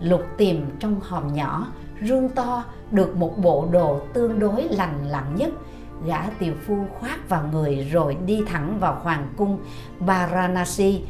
lục 0.00 0.22
tìm 0.36 0.66
trong 0.80 1.00
hòm 1.00 1.34
nhỏ 1.34 1.66
rương 2.04 2.28
to 2.28 2.64
được 2.90 3.16
một 3.16 3.38
bộ 3.38 3.68
đồ 3.70 4.00
tương 4.14 4.38
đối 4.38 4.62
lành 4.62 5.08
lặn 5.08 5.34
nhất. 5.36 5.50
Gã 6.06 6.22
tiều 6.38 6.54
phu 6.66 6.76
khoác 6.98 7.28
vào 7.28 7.44
người 7.52 7.88
rồi 7.92 8.16
đi 8.26 8.42
thẳng 8.46 8.78
vào 8.80 9.00
hoàng 9.02 9.32
cung 9.36 9.58
Varanasi. 9.98 11.02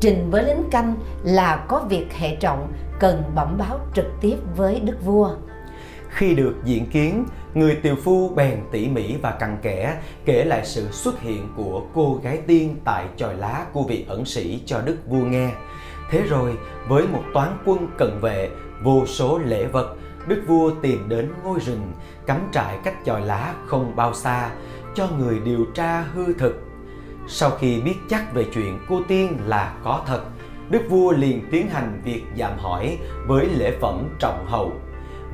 Trình 0.00 0.30
với 0.30 0.44
lính 0.44 0.70
canh 0.70 0.94
là 1.24 1.64
có 1.68 1.86
việc 1.88 2.12
hệ 2.12 2.36
trọng, 2.36 2.72
cần 3.00 3.22
bẩm 3.34 3.58
báo 3.58 3.80
trực 3.94 4.06
tiếp 4.20 4.36
với 4.56 4.80
đức 4.80 5.04
vua. 5.04 5.30
Khi 6.08 6.34
được 6.34 6.54
diện 6.64 6.86
kiến, 6.86 7.24
người 7.54 7.74
tiều 7.74 7.96
phu 7.96 8.28
bèn 8.28 8.60
tỉ 8.72 8.88
mỉ 8.88 9.16
và 9.22 9.30
cặn 9.30 9.56
kẽ 9.62 9.96
kể 10.24 10.44
lại 10.44 10.66
sự 10.66 10.88
xuất 10.90 11.20
hiện 11.20 11.48
của 11.56 11.82
cô 11.94 12.20
gái 12.22 12.38
tiên 12.46 12.76
tại 12.84 13.06
chòi 13.16 13.36
lá 13.36 13.66
của 13.72 13.82
vị 13.82 14.04
ẩn 14.08 14.24
sĩ 14.24 14.62
cho 14.66 14.80
đức 14.80 14.96
vua 15.08 15.24
nghe. 15.24 15.50
Thế 16.10 16.22
rồi, 16.22 16.58
với 16.88 17.06
một 17.06 17.22
toán 17.34 17.58
quân 17.64 17.88
cận 17.98 18.10
vệ, 18.20 18.50
vô 18.82 19.06
số 19.06 19.38
lễ 19.38 19.66
vật 19.66 19.96
đức 20.26 20.42
vua 20.46 20.70
tìm 20.82 21.08
đến 21.08 21.32
ngôi 21.44 21.60
rừng, 21.60 21.92
cắm 22.26 22.40
trại 22.52 22.78
cách 22.84 22.94
chòi 23.04 23.20
lá 23.20 23.54
không 23.66 23.96
bao 23.96 24.14
xa, 24.14 24.50
cho 24.94 25.08
người 25.18 25.40
điều 25.40 25.64
tra 25.74 26.00
hư 26.00 26.32
thực. 26.32 26.62
Sau 27.26 27.50
khi 27.50 27.80
biết 27.80 27.96
chắc 28.08 28.34
về 28.34 28.44
chuyện 28.54 28.78
cô 28.88 29.00
tiên 29.08 29.36
là 29.46 29.74
có 29.84 30.02
thật, 30.06 30.22
đức 30.70 30.82
vua 30.88 31.12
liền 31.12 31.48
tiến 31.50 31.68
hành 31.68 32.00
việc 32.04 32.22
giảm 32.38 32.58
hỏi 32.58 32.98
với 33.26 33.46
lễ 33.46 33.78
phẩm 33.80 34.08
trọng 34.18 34.46
hậu 34.46 34.72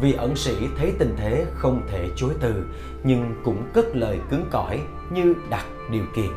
vì 0.01 0.13
ẩn 0.13 0.37
sĩ 0.37 0.55
thấy 0.79 0.93
tình 0.99 1.15
thế 1.17 1.47
không 1.55 1.83
thể 1.91 2.09
chối 2.17 2.35
từ, 2.41 2.65
nhưng 3.05 3.35
cũng 3.45 3.63
cất 3.75 3.97
lời 3.97 4.21
cứng 4.31 4.45
cỏi 4.51 4.81
như 5.11 5.35
đặt 5.51 5.65
điều 5.91 6.05
kiện. 6.15 6.31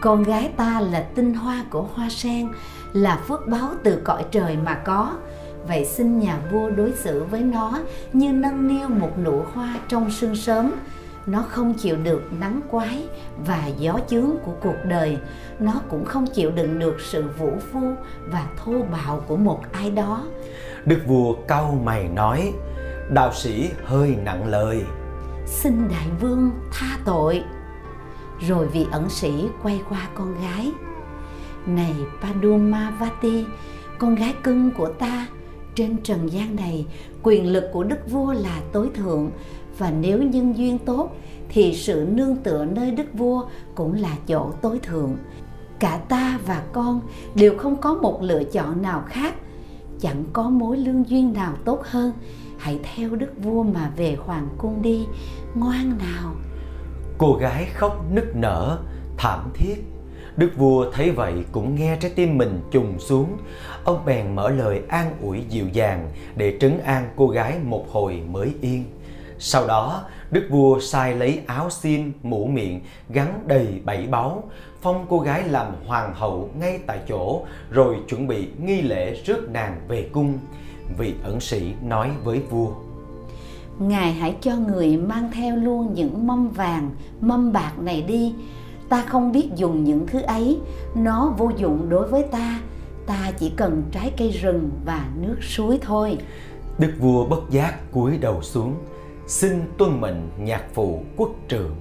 Con 0.00 0.22
gái 0.22 0.52
ta 0.56 0.80
là 0.80 1.06
tinh 1.14 1.34
hoa 1.34 1.64
của 1.70 1.82
hoa 1.82 2.08
sen, 2.08 2.48
là 2.92 3.20
phước 3.28 3.46
báo 3.48 3.68
từ 3.84 4.00
cõi 4.04 4.24
trời 4.30 4.56
mà 4.56 4.74
có 4.74 5.16
vậy 5.68 5.84
xin 5.84 6.18
nhà 6.18 6.38
vua 6.52 6.70
đối 6.70 6.92
xử 6.92 7.24
với 7.24 7.40
nó 7.40 7.78
như 8.12 8.32
nâng 8.32 8.68
niu 8.68 8.88
một 8.88 9.18
nụ 9.24 9.42
hoa 9.52 9.74
trong 9.88 10.10
sương 10.10 10.36
sớm. 10.36 10.72
Nó 11.26 11.42
không 11.48 11.74
chịu 11.74 11.96
được 11.96 12.22
nắng 12.40 12.60
quái 12.70 13.08
và 13.46 13.66
gió 13.78 13.98
chướng 14.08 14.30
của 14.44 14.52
cuộc 14.62 14.76
đời. 14.84 15.18
Nó 15.60 15.72
cũng 15.90 16.04
không 16.04 16.26
chịu 16.26 16.50
đựng 16.50 16.78
được 16.78 16.96
sự 17.00 17.24
vũ 17.38 17.52
phu 17.72 17.92
và 18.26 18.46
thô 18.56 18.72
bạo 18.92 19.24
của 19.26 19.36
một 19.36 19.60
ai 19.72 19.90
đó. 19.90 20.24
Đức 20.84 20.98
vua 21.06 21.34
cau 21.48 21.80
mày 21.84 22.08
nói 22.08 22.52
đạo 23.10 23.32
sĩ 23.34 23.70
hơi 23.84 24.16
nặng 24.24 24.46
lời. 24.46 24.84
Xin 25.46 25.88
đại 25.88 26.06
vương 26.20 26.50
tha 26.72 26.98
tội. 27.04 27.44
Rồi 28.40 28.66
vị 28.66 28.86
ẩn 28.92 29.10
sĩ 29.10 29.48
quay 29.62 29.82
qua 29.88 30.08
con 30.14 30.34
gái. 30.42 30.72
Này 31.66 31.94
padumavati 32.22 33.46
con 33.98 34.14
gái 34.14 34.34
cưng 34.42 34.70
của 34.70 34.88
ta 34.88 35.26
trên 35.76 35.96
trần 36.02 36.32
gian 36.32 36.56
này, 36.56 36.86
quyền 37.22 37.46
lực 37.46 37.64
của 37.72 37.84
đức 37.84 38.10
vua 38.10 38.32
là 38.32 38.60
tối 38.72 38.88
thượng. 38.94 39.30
Và 39.78 39.90
nếu 39.90 40.22
nhân 40.22 40.56
duyên 40.56 40.78
tốt, 40.78 41.16
thì 41.48 41.74
sự 41.74 42.06
nương 42.12 42.36
tựa 42.36 42.64
nơi 42.64 42.90
đức 42.90 43.06
vua 43.14 43.44
cũng 43.74 43.94
là 43.94 44.16
chỗ 44.26 44.50
tối 44.62 44.78
thượng. 44.82 45.16
Cả 45.78 46.00
ta 46.08 46.38
và 46.46 46.62
con 46.72 47.00
đều 47.34 47.58
không 47.58 47.76
có 47.76 47.94
một 47.94 48.22
lựa 48.22 48.44
chọn 48.44 48.82
nào 48.82 49.02
khác. 49.06 49.34
Chẳng 50.00 50.24
có 50.32 50.50
mối 50.50 50.76
lương 50.76 51.08
duyên 51.08 51.32
nào 51.32 51.52
tốt 51.64 51.82
hơn. 51.84 52.12
Hãy 52.58 52.80
theo 52.94 53.10
đức 53.10 53.32
vua 53.42 53.62
mà 53.62 53.92
về 53.96 54.16
hoàng 54.20 54.48
cung 54.58 54.82
đi, 54.82 55.06
ngoan 55.54 55.98
nào. 55.98 56.34
Cô 57.18 57.32
gái 57.40 57.66
khóc 57.74 58.04
nức 58.12 58.36
nở, 58.36 58.78
thảm 59.16 59.40
thiết 59.54 59.95
đức 60.36 60.50
vua 60.56 60.90
thấy 60.90 61.10
vậy 61.10 61.34
cũng 61.52 61.74
nghe 61.74 61.96
trái 62.00 62.10
tim 62.14 62.38
mình 62.38 62.60
trùng 62.70 62.98
xuống. 62.98 63.36
Ông 63.84 64.04
bèn 64.06 64.34
mở 64.34 64.50
lời 64.50 64.82
an 64.88 65.10
ủi 65.22 65.42
dịu 65.48 65.68
dàng 65.72 66.08
để 66.36 66.56
trấn 66.60 66.78
an 66.84 67.08
cô 67.16 67.28
gái 67.28 67.58
một 67.64 67.86
hồi 67.90 68.22
mới 68.30 68.54
yên. 68.60 68.84
Sau 69.38 69.66
đó, 69.66 70.04
đức 70.30 70.46
vua 70.50 70.80
sai 70.80 71.14
lấy 71.14 71.40
áo 71.46 71.70
xiêm 71.70 72.00
mũ 72.22 72.46
miệng, 72.46 72.80
gắn 73.08 73.44
đầy 73.46 73.80
bảy 73.84 74.06
báu, 74.06 74.42
phong 74.82 75.06
cô 75.08 75.18
gái 75.18 75.48
làm 75.48 75.72
hoàng 75.86 76.14
hậu 76.14 76.50
ngay 76.60 76.78
tại 76.86 76.98
chỗ, 77.08 77.42
rồi 77.70 77.96
chuẩn 78.08 78.26
bị 78.26 78.48
nghi 78.64 78.82
lễ 78.82 79.14
rước 79.24 79.50
nàng 79.50 79.80
về 79.88 80.08
cung. 80.12 80.38
Vị 80.98 81.14
ẩn 81.24 81.40
sĩ 81.40 81.72
nói 81.82 82.10
với 82.24 82.40
vua, 82.50 82.68
ngài 83.78 84.12
hãy 84.12 84.36
cho 84.40 84.56
người 84.56 84.96
mang 84.96 85.30
theo 85.32 85.56
luôn 85.56 85.94
những 85.94 86.26
mâm 86.26 86.48
vàng, 86.48 86.90
mâm 87.20 87.52
bạc 87.52 87.72
này 87.78 88.02
đi 88.02 88.34
ta 88.88 89.04
không 89.08 89.32
biết 89.32 89.48
dùng 89.56 89.84
những 89.84 90.06
thứ 90.06 90.20
ấy. 90.20 90.60
Nó 90.94 91.34
vô 91.38 91.50
dụng 91.56 91.88
đối 91.88 92.08
với 92.08 92.22
ta. 92.22 92.60
Ta 93.06 93.32
chỉ 93.38 93.52
cần 93.56 93.82
trái 93.92 94.12
cây 94.16 94.30
rừng 94.30 94.70
và 94.84 95.08
nước 95.20 95.36
suối 95.42 95.78
thôi. 95.82 96.18
Đức 96.78 96.92
vua 96.98 97.26
bất 97.26 97.50
giác 97.50 97.92
cúi 97.92 98.18
đầu 98.18 98.42
xuống. 98.42 98.74
Xin 99.26 99.62
tuân 99.78 100.00
mệnh 100.00 100.28
nhạc 100.38 100.62
phụ 100.74 101.02
quốc 101.16 101.30
trượng 101.48 101.76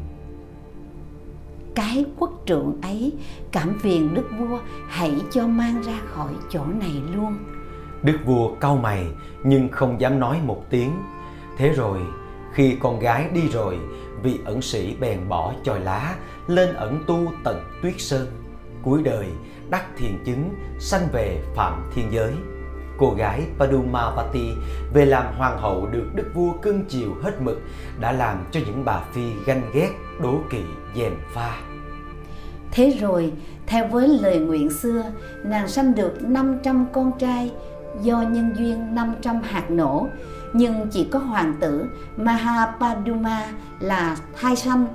cái 1.76 2.06
quốc 2.20 2.32
trượng 2.46 2.82
ấy 2.82 3.14
cảm 3.52 3.80
phiền 3.80 4.14
đức 4.14 4.30
vua 4.40 4.60
hãy 4.88 5.16
cho 5.32 5.48
mang 5.48 5.82
ra 5.82 6.00
khỏi 6.06 6.32
chỗ 6.50 6.66
này 6.66 6.94
luôn. 7.14 7.38
Đức 8.04 8.18
vua 8.26 8.56
cau 8.56 8.78
mày 8.78 9.06
nhưng 9.44 9.70
không 9.70 10.02
dám 10.02 10.20
nói 10.20 10.40
một 10.46 10.64
tiếng. 10.70 10.92
Thế 11.58 11.70
rồi 11.70 12.00
khi 12.54 12.78
con 12.80 13.00
gái 13.00 13.30
đi 13.34 13.42
rồi 13.48 13.80
vị 14.24 14.40
ẩn 14.46 14.62
sĩ 14.62 14.96
bèn 15.00 15.30
bỏ 15.30 15.54
chòi 15.64 15.80
lá 15.80 16.16
lên 16.48 16.74
ẩn 16.74 17.04
tu 17.08 17.32
tận 17.44 17.64
tuyết 17.82 17.94
sơn. 17.98 18.28
Cuối 18.84 19.02
đời 19.04 19.28
đắc 19.70 19.86
thiền 19.98 20.24
chứng 20.26 20.50
sanh 20.80 21.08
về 21.14 21.42
phạm 21.56 21.90
thiên 21.96 22.12
giới. 22.12 22.34
Cô 22.98 23.14
gái 23.18 23.42
Padumavati 23.60 24.52
về 24.94 25.06
làm 25.06 25.26
hoàng 25.38 25.58
hậu 25.62 25.88
được 25.88 26.06
đức 26.16 26.32
vua 26.34 26.54
cưng 26.62 26.86
chiều 26.86 27.14
hết 27.22 27.42
mực 27.42 27.62
đã 28.00 28.12
làm 28.12 28.46
cho 28.52 28.60
những 28.66 28.86
bà 28.86 29.00
phi 29.14 29.34
ganh 29.46 29.62
ghét 29.74 29.90
đố 30.22 30.40
kỵ 30.50 30.62
dèm 30.96 31.14
pha. 31.34 31.58
Thế 32.72 32.98
rồi, 33.00 33.34
theo 33.68 33.88
với 33.88 34.08
lời 34.08 34.40
nguyện 34.40 34.70
xưa, 34.70 35.04
nàng 35.44 35.68
sanh 35.68 35.96
được 35.96 36.22
500 36.22 36.86
con 36.94 37.12
trai 37.20 37.52
do 38.02 38.22
nhân 38.22 38.54
duyên 38.58 38.96
500 38.96 39.42
hạt 39.42 39.72
nổ, 39.72 40.08
nhưng 40.54 40.88
chỉ 40.92 41.08
có 41.12 41.20
hoàng 41.20 41.54
tử 41.60 41.86
Mahapaduma 42.18 43.54
là 43.80 44.18
thai 44.42 44.56
sanh, 44.56 44.88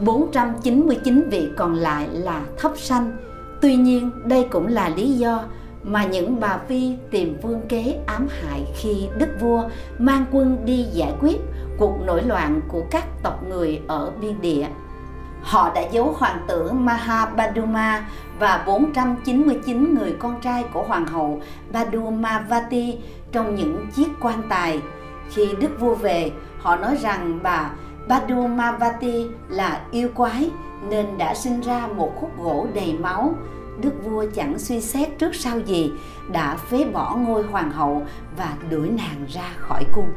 499 0.00 1.28
vị 1.30 1.48
còn 1.56 1.74
lại 1.74 2.08
là 2.12 2.42
thấp 2.58 2.72
sanh. 2.76 3.16
Tuy 3.60 3.76
nhiên, 3.76 4.10
đây 4.24 4.46
cũng 4.50 4.66
là 4.66 4.88
lý 4.88 5.12
do 5.12 5.44
mà 5.82 6.04
những 6.04 6.40
bà 6.40 6.58
phi 6.68 6.96
tìm 7.10 7.36
vương 7.42 7.60
kế 7.68 7.98
ám 8.06 8.26
hại 8.42 8.64
khi 8.76 9.08
đức 9.18 9.28
vua 9.40 9.64
mang 9.98 10.24
quân 10.32 10.58
đi 10.64 10.86
giải 10.92 11.14
quyết 11.20 11.36
cuộc 11.78 11.98
nổi 12.06 12.22
loạn 12.22 12.60
của 12.68 12.82
các 12.90 13.04
tộc 13.22 13.44
người 13.48 13.80
ở 13.88 14.12
biên 14.20 14.40
địa. 14.40 14.66
Họ 15.42 15.72
đã 15.74 15.82
giấu 15.92 16.14
hoàng 16.18 16.38
tử 16.48 16.72
Mahabaduma 16.72 18.08
và 18.38 18.64
499 18.66 19.94
người 19.94 20.16
con 20.18 20.40
trai 20.40 20.64
của 20.72 20.82
hoàng 20.82 21.06
hậu 21.06 21.40
Badumavati 21.72 22.98
trong 23.32 23.54
những 23.54 23.86
chiếc 23.94 24.08
quan 24.20 24.42
tài. 24.48 24.80
Khi 25.30 25.48
đức 25.60 25.80
vua 25.80 25.94
về, 25.94 26.32
họ 26.58 26.76
nói 26.76 26.96
rằng 27.02 27.38
bà 27.42 27.70
Badumavati 28.08 29.26
là 29.48 29.80
yêu 29.90 30.08
quái 30.14 30.50
nên 30.88 31.18
đã 31.18 31.34
sinh 31.34 31.60
ra 31.60 31.86
một 31.86 32.12
khúc 32.20 32.30
gỗ 32.38 32.66
đầy 32.74 32.92
máu. 32.98 33.34
Đức 33.80 33.92
vua 34.04 34.26
chẳng 34.34 34.58
suy 34.58 34.80
xét 34.80 35.18
trước 35.18 35.34
sau 35.34 35.60
gì, 35.60 35.92
đã 36.32 36.56
phế 36.56 36.84
bỏ 36.84 37.16
ngôi 37.16 37.42
hoàng 37.42 37.70
hậu 37.70 38.02
và 38.36 38.56
đuổi 38.70 38.88
nàng 38.88 39.26
ra 39.28 39.50
khỏi 39.56 39.84
cung. 39.92 40.10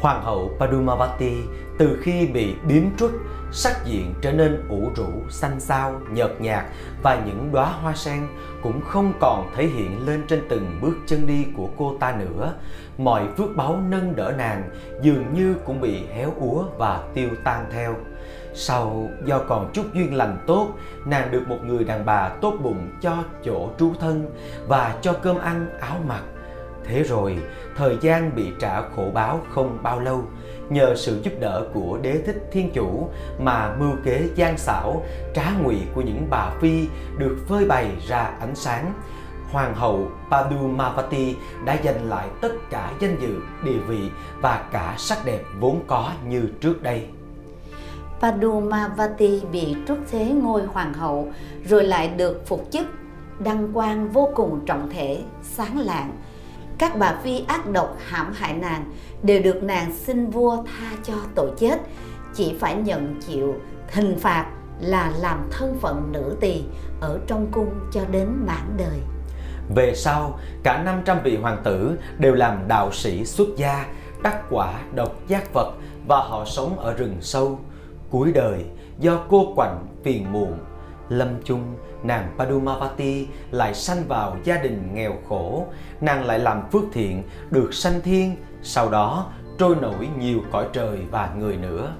Hoàng 0.00 0.22
hậu 0.22 0.56
Padumavati 0.60 1.34
từ 1.78 1.98
khi 2.02 2.26
bị 2.26 2.54
biếm 2.68 2.82
trút, 2.98 3.10
sắc 3.52 3.84
diện 3.84 4.14
trở 4.20 4.32
nên 4.32 4.68
ủ 4.68 4.90
rũ, 4.96 5.08
xanh 5.30 5.60
xao, 5.60 6.00
nhợt 6.10 6.40
nhạt 6.40 6.64
và 7.02 7.22
những 7.26 7.52
đóa 7.52 7.72
hoa 7.72 7.94
sen 7.94 8.26
cũng 8.62 8.80
không 8.80 9.12
còn 9.20 9.50
thể 9.56 9.66
hiện 9.66 10.06
lên 10.06 10.24
trên 10.28 10.42
từng 10.48 10.78
bước 10.82 10.94
chân 11.06 11.26
đi 11.26 11.46
của 11.56 11.68
cô 11.78 11.96
ta 12.00 12.16
nữa. 12.18 12.54
Mọi 12.98 13.22
phước 13.36 13.56
báu 13.56 13.80
nâng 13.88 14.16
đỡ 14.16 14.32
nàng 14.38 14.70
dường 15.02 15.34
như 15.34 15.54
cũng 15.64 15.80
bị 15.80 16.06
héo 16.14 16.32
úa 16.40 16.64
và 16.78 17.04
tiêu 17.14 17.28
tan 17.44 17.66
theo. 17.72 17.94
Sau 18.54 19.08
do 19.24 19.38
còn 19.38 19.70
chút 19.72 19.84
duyên 19.94 20.14
lành 20.14 20.38
tốt, 20.46 20.68
nàng 21.04 21.30
được 21.30 21.42
một 21.48 21.58
người 21.64 21.84
đàn 21.84 22.06
bà 22.06 22.28
tốt 22.28 22.54
bụng 22.62 22.90
cho 23.00 23.16
chỗ 23.44 23.70
trú 23.78 23.92
thân 24.00 24.30
và 24.68 24.98
cho 25.02 25.12
cơm 25.12 25.38
ăn 25.38 25.66
áo 25.80 25.96
mặc. 26.06 26.22
Thế 26.88 27.02
rồi, 27.02 27.38
thời 27.76 27.96
gian 28.00 28.34
bị 28.34 28.46
trả 28.60 28.82
khổ 28.82 29.10
báo 29.14 29.40
không 29.54 29.78
bao 29.82 30.00
lâu, 30.00 30.22
nhờ 30.68 30.94
sự 30.96 31.20
giúp 31.22 31.32
đỡ 31.40 31.68
của 31.74 31.98
đế 32.02 32.18
thích 32.26 32.48
thiên 32.52 32.70
chủ 32.74 33.08
mà 33.38 33.76
mưu 33.78 33.92
kế 34.04 34.28
gian 34.34 34.58
xảo, 34.58 35.02
trá 35.34 35.52
ngụy 35.62 35.76
của 35.94 36.00
những 36.00 36.26
bà 36.30 36.50
phi 36.60 36.86
được 37.18 37.36
phơi 37.48 37.64
bày 37.64 37.90
ra 38.08 38.22
ánh 38.40 38.54
sáng. 38.54 38.92
Hoàng 39.52 39.74
hậu 39.74 40.08
Padumavati 40.30 41.36
đã 41.64 41.78
giành 41.84 42.08
lại 42.08 42.28
tất 42.40 42.52
cả 42.70 42.92
danh 43.00 43.16
dự, 43.20 43.40
địa 43.64 43.78
vị 43.88 44.10
và 44.40 44.68
cả 44.72 44.94
sắc 44.98 45.18
đẹp 45.24 45.40
vốn 45.60 45.80
có 45.86 46.12
như 46.28 46.48
trước 46.60 46.82
đây. 46.82 47.06
Padumavati 48.20 49.42
bị 49.52 49.76
truất 49.88 49.98
thế 50.10 50.24
ngôi 50.24 50.62
hoàng 50.62 50.94
hậu 50.94 51.28
rồi 51.64 51.84
lại 51.84 52.08
được 52.08 52.46
phục 52.46 52.68
chức 52.70 52.86
đăng 53.38 53.72
quang 53.72 54.08
vô 54.08 54.28
cùng 54.34 54.60
trọng 54.66 54.90
thể 54.90 55.22
sáng 55.42 55.78
lạng 55.78 56.12
các 56.78 56.98
bà 56.98 57.18
phi 57.22 57.44
ác 57.48 57.70
độc, 57.70 57.96
hãm 58.06 58.32
hại 58.32 58.54
nàng 58.54 58.84
đều 59.22 59.42
được 59.42 59.62
nàng 59.62 59.96
xin 59.96 60.30
vua 60.30 60.56
tha 60.56 60.96
cho 61.02 61.14
tội 61.34 61.50
chết. 61.58 61.80
Chỉ 62.34 62.56
phải 62.60 62.76
nhận 62.76 63.20
chịu 63.26 63.54
hình 63.92 64.18
phạt 64.18 64.46
là 64.80 65.12
làm 65.18 65.48
thân 65.50 65.78
phận 65.80 66.12
nữ 66.12 66.36
tỳ 66.40 66.62
ở 67.00 67.18
trong 67.26 67.46
cung 67.52 67.70
cho 67.92 68.00
đến 68.10 68.28
mãn 68.46 68.76
đời. 68.76 69.00
Về 69.74 69.94
sau, 69.94 70.38
cả 70.62 70.82
500 70.84 71.18
vị 71.24 71.36
hoàng 71.36 71.60
tử 71.64 71.98
đều 72.18 72.34
làm 72.34 72.68
đạo 72.68 72.92
sĩ 72.92 73.24
xuất 73.24 73.48
gia, 73.56 73.86
đắc 74.22 74.42
quả 74.50 74.80
độc 74.94 75.28
giác 75.28 75.52
Phật 75.52 75.74
và 76.08 76.16
họ 76.16 76.44
sống 76.44 76.78
ở 76.78 76.94
rừng 76.94 77.16
sâu. 77.20 77.58
Cuối 78.10 78.32
đời, 78.32 78.64
do 78.98 79.20
cô 79.28 79.52
quạnh 79.56 79.86
phiền 80.04 80.32
muộn 80.32 80.58
lâm 81.08 81.28
chung, 81.44 81.76
nàng 82.02 82.34
Padumavati 82.38 83.28
lại 83.50 83.74
sanh 83.74 84.04
vào 84.08 84.36
gia 84.44 84.56
đình 84.56 84.90
nghèo 84.94 85.12
khổ. 85.28 85.66
Nàng 86.00 86.24
lại 86.24 86.38
làm 86.38 86.70
phước 86.72 86.84
thiện, 86.92 87.22
được 87.50 87.74
sanh 87.74 88.00
thiên, 88.00 88.36
sau 88.62 88.90
đó 88.90 89.26
trôi 89.58 89.76
nổi 89.76 90.08
nhiều 90.18 90.40
cõi 90.52 90.66
trời 90.72 90.98
và 91.10 91.30
người 91.38 91.56
nữa. 91.56 91.92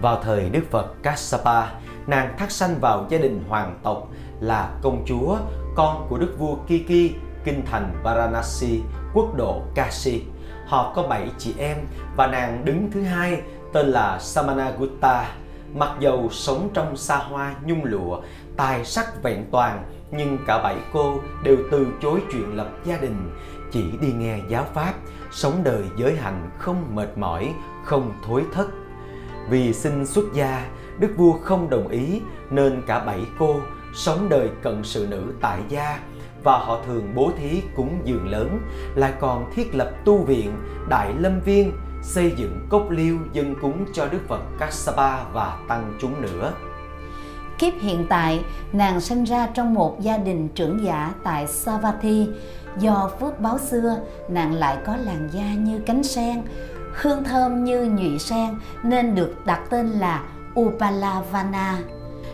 Vào 0.00 0.22
thời 0.22 0.50
Đức 0.50 0.62
Phật 0.70 1.02
Kassapa, 1.02 1.66
nàng 2.06 2.34
thắt 2.38 2.52
sanh 2.52 2.74
vào 2.80 3.06
gia 3.08 3.18
đình 3.18 3.44
hoàng 3.48 3.78
tộc 3.82 4.08
là 4.40 4.70
công 4.82 5.04
chúa, 5.06 5.36
con 5.76 6.06
của 6.08 6.18
đức 6.18 6.34
vua 6.38 6.56
Kiki, 6.56 7.14
kinh 7.44 7.62
thành 7.66 7.92
Varanasi, 8.02 8.80
quốc 9.14 9.36
độ 9.36 9.62
Kashi. 9.74 10.22
Họ 10.66 10.92
có 10.96 11.02
bảy 11.02 11.28
chị 11.38 11.54
em 11.58 11.76
và 12.16 12.26
nàng 12.26 12.64
đứng 12.64 12.90
thứ 12.90 13.02
hai, 13.02 13.42
tên 13.72 13.86
là 13.86 14.18
Samanagutta 14.18 15.34
mặc 15.74 15.90
dầu 16.00 16.28
sống 16.30 16.68
trong 16.74 16.96
xa 16.96 17.16
hoa 17.16 17.54
nhung 17.64 17.84
lụa 17.84 18.20
tài 18.56 18.84
sắc 18.84 19.22
vẹn 19.22 19.44
toàn 19.50 19.82
nhưng 20.10 20.38
cả 20.46 20.62
bảy 20.62 20.76
cô 20.92 21.20
đều 21.42 21.56
từ 21.70 21.86
chối 22.02 22.20
chuyện 22.32 22.56
lập 22.56 22.68
gia 22.84 22.96
đình. 22.96 23.30
Chỉ 23.72 23.84
đi 24.00 24.12
nghe 24.12 24.38
giáo 24.48 24.66
pháp 24.74 24.94
sống 25.30 25.60
đời 25.64 25.82
giới 25.96 26.16
hạnh 26.16 26.50
không 26.58 26.94
mệt 26.94 27.18
mỏi 27.18 27.54
không 27.84 28.12
thối 28.26 28.44
thất. 28.52 28.66
Vì 29.50 29.72
xin 29.72 30.06
xuất 30.06 30.24
gia, 30.34 30.66
đức 30.98 31.10
vua 31.16 31.32
không 31.32 31.70
đồng 31.70 31.88
ý 31.88 32.20
nên 32.50 32.82
cả 32.86 33.04
bảy 33.04 33.20
cô 33.38 33.56
sống 33.94 34.28
đời 34.28 34.48
cận 34.62 34.84
sự 34.84 35.06
nữ 35.10 35.32
tại 35.40 35.60
gia. 35.68 36.00
Và 36.44 36.58
họ 36.58 36.80
thường 36.86 37.12
bố 37.14 37.30
thí 37.38 37.62
cúng 37.76 38.00
dường 38.04 38.28
lớn, 38.28 38.60
lại 38.94 39.12
còn 39.20 39.50
thiết 39.54 39.74
lập 39.74 39.90
tu 40.04 40.24
viện, 40.24 40.52
đại 40.88 41.14
lâm 41.18 41.40
viên, 41.40 41.72
xây 42.02 42.32
dựng 42.36 42.66
cốc 42.68 42.90
liêu 42.90 43.18
dân 43.32 43.54
cúng 43.62 43.84
cho 43.92 44.08
Đức 44.08 44.20
Phật 44.28 44.40
Kassapa 44.58 45.24
và 45.32 45.58
tăng 45.68 45.92
chúng 46.00 46.22
nữa. 46.22 46.52
Kiếp 47.58 47.72
hiện 47.80 48.06
tại, 48.08 48.44
nàng 48.72 49.00
sinh 49.00 49.24
ra 49.24 49.46
trong 49.54 49.74
một 49.74 50.00
gia 50.00 50.18
đình 50.18 50.48
trưởng 50.48 50.84
giả 50.84 51.12
tại 51.24 51.46
Savatthi. 51.46 52.28
Do 52.78 53.10
phước 53.20 53.40
báo 53.40 53.58
xưa, 53.58 53.96
nàng 54.28 54.52
lại 54.52 54.78
có 54.86 54.96
làn 54.96 55.28
da 55.32 55.54
như 55.54 55.80
cánh 55.86 56.02
sen, 56.02 56.42
hương 56.92 57.24
thơm 57.24 57.64
như 57.64 57.84
nhụy 57.84 58.18
sen 58.18 58.54
nên 58.82 59.14
được 59.14 59.34
đặt 59.46 59.60
tên 59.70 59.86
là 59.86 60.24
Upalavana. 60.60 61.78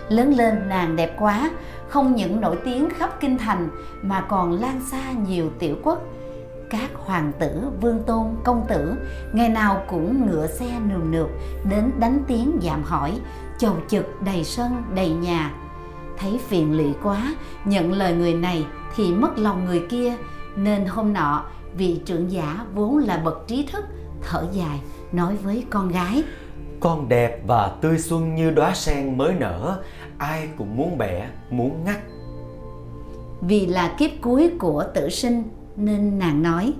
Lớn 0.08 0.34
lên 0.34 0.68
nàng 0.68 0.96
đẹp 0.96 1.16
quá, 1.18 1.50
không 1.88 2.14
những 2.14 2.40
nổi 2.40 2.58
tiếng 2.64 2.88
khắp 2.90 3.10
kinh 3.20 3.38
thành 3.38 3.68
mà 4.02 4.20
còn 4.20 4.52
lan 4.52 4.80
xa 4.90 5.12
nhiều 5.28 5.50
tiểu 5.58 5.76
quốc. 5.82 6.02
Các 6.70 6.90
hoàng 6.94 7.32
tử, 7.38 7.62
vương 7.80 8.02
tôn, 8.02 8.26
công 8.44 8.64
tử. 8.68 8.94
Ngày 9.32 9.48
nào 9.48 9.82
cũng 9.88 10.26
ngựa 10.26 10.46
xe 10.46 10.80
nườm 10.88 11.10
nượp 11.10 11.28
đến 11.70 11.90
đánh 11.98 12.22
tiếng 12.26 12.58
giảm 12.62 12.82
hỏi, 12.82 13.20
chầu 13.58 13.76
trực 13.88 14.22
đầy 14.22 14.44
sân 14.44 14.82
đầy 14.94 15.10
nhà. 15.10 15.54
Thấy 16.18 16.40
phiền 16.48 16.76
lụy 16.76 16.94
quá, 17.02 17.34
nhận 17.64 17.92
lời 17.92 18.14
người 18.14 18.34
này 18.34 18.66
thì 18.96 19.12
mất 19.12 19.38
lòng 19.38 19.64
người 19.64 19.82
kia, 19.88 20.16
nên 20.56 20.86
hôm 20.86 21.12
nọ 21.12 21.44
vị 21.76 22.00
trưởng 22.04 22.32
giả 22.32 22.64
vốn 22.74 22.98
là 22.98 23.16
bậc 23.24 23.44
trí 23.46 23.66
thức 23.72 23.84
thở 24.22 24.46
dài 24.52 24.80
nói 25.12 25.36
với 25.36 25.64
con 25.70 25.88
gái. 25.88 26.22
Con 26.80 27.08
đẹp 27.08 27.40
và 27.46 27.72
tươi 27.80 27.98
xuân 27.98 28.34
như 28.34 28.50
đóa 28.50 28.74
sen 28.74 29.18
mới 29.18 29.34
nở 29.34 29.82
ai 30.18 30.48
cũng 30.58 30.76
muốn 30.76 30.98
bẻ 30.98 31.28
muốn 31.50 31.84
ngắt. 31.84 31.96
Vì 33.40 33.66
là 33.66 33.94
kiếp 33.98 34.10
cuối 34.20 34.50
của 34.58 34.84
tử 34.94 35.08
sinh 35.08 35.42
nên 35.76 36.18
nàng 36.18 36.42
nói 36.42 36.74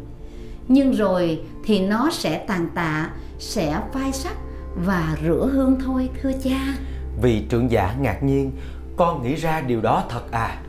nhưng 0.69 0.93
rồi 0.93 1.41
thì 1.65 1.87
nó 1.87 2.11
sẽ 2.13 2.39
tàn 2.39 2.69
tạ 2.75 3.11
sẽ 3.39 3.81
phai 3.93 4.13
sắc 4.13 4.37
và 4.85 5.17
rửa 5.23 5.51
hương 5.53 5.79
thôi 5.85 6.11
thưa 6.23 6.33
cha. 6.45 6.61
Vì 7.23 7.41
trưởng 7.49 7.71
giả 7.71 7.95
ngạc 8.01 8.23
nhiên 8.23 8.53
con 8.97 9.23
nghĩ 9.23 9.35
ra 9.35 9.61
điều 9.61 9.81
đó 9.81 10.05
thật 10.09 10.33
à? 10.33 10.63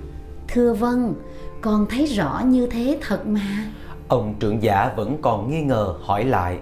Thưa 0.47 0.73
vâng 0.73 1.13
con 1.61 1.85
thấy 1.89 2.05
rõ 2.05 2.41
như 2.45 2.67
thế 2.67 2.99
thật 3.01 3.27
mà. 3.27 3.65
Ông 4.07 4.35
trưởng 4.39 4.63
giả 4.63 4.93
vẫn 4.95 5.17
còn 5.21 5.49
nghi 5.49 5.61
ngờ 5.61 5.93
hỏi 6.01 6.23
lại 6.23 6.59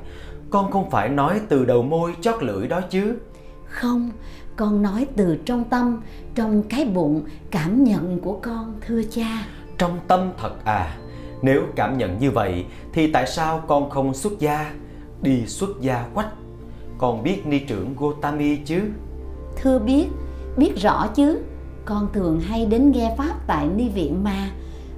con 0.50 0.72
không 0.72 0.90
phải 0.90 1.10
nói 1.10 1.42
từ 1.50 1.66
đầu 1.66 1.84
môi 1.84 2.16
chót 2.22 2.44
lưỡi 2.44 2.68
đó 2.68 2.82
chứ? 2.82 3.18
Không 3.68 4.10
con 4.56 4.82
nói 4.82 5.08
từ 5.16 5.38
trong 5.46 5.64
tâm 5.64 6.02
trong 6.36 6.64
cái 6.64 6.86
bụng 6.86 7.24
cảm 7.52 7.84
nhận 7.84 8.20
của 8.20 8.40
con 8.42 8.76
thưa 8.88 9.02
cha. 9.12 9.46
Trong 9.78 10.00
tâm 10.08 10.32
thật 10.38 10.66
à 10.66 10.98
nếu 11.42 11.64
cảm 11.76 11.98
nhận 11.98 12.20
như 12.20 12.32
vậy 12.32 12.66
thì 12.94 13.12
tại 13.12 13.28
sao 13.28 13.64
con 13.68 13.90
không 13.90 14.14
xuất 14.14 14.40
gia? 14.40 14.72
Đi 15.22 15.46
xuất 15.46 15.70
gia 15.82 16.06
quách. 16.14 16.30
Con 16.98 17.24
biết 17.24 17.46
ni 17.46 17.60
trưởng 17.60 17.96
gotami 17.98 18.56
chứ? 18.56 18.82
Thưa 19.56 19.80
biết 19.80 20.08
biết 20.58 20.82
rõ 20.82 21.08
chứ. 21.08 21.40
Con 21.86 22.08
thường 22.14 22.40
hay 22.40 22.66
đến 22.66 22.92
nghe 22.92 23.16
pháp 23.18 23.34
tại 23.48 23.68
ni 23.76 23.90
viện 23.90 24.24
mà. 24.24 24.50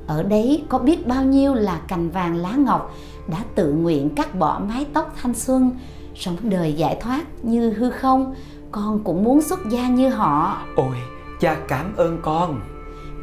Ở 0.08 0.24
đấy 0.24 0.64
có 0.70 0.80
biết 0.80 1.08
bao 1.08 1.24
nhiêu 1.24 1.54
là 1.54 1.82
cành 1.88 2.10
vàng 2.10 2.36
lá 2.36 2.52
ngọc 2.52 2.96
đã 3.28 3.38
tự 3.56 3.72
nguyện 3.72 4.10
cắt 4.16 4.36
bỏ 4.36 4.62
mái 4.68 4.86
tóc 4.94 5.16
thanh 5.22 5.34
xuân 5.34 5.72
sống 6.16 6.36
đời 6.42 6.74
giải 6.74 6.98
thoát 7.02 7.26
như 7.44 7.74
hư 7.74 7.90
không? 7.90 8.36
Con 8.72 9.04
cũng 9.04 9.24
muốn 9.24 9.42
xuất 9.42 9.60
gia 9.70 9.90
như 9.90 10.10
họ. 10.10 10.62
Ôi 10.76 10.96
cha 11.40 11.58
cảm 11.68 11.96
ơn 11.96 12.20
con. 12.22 12.62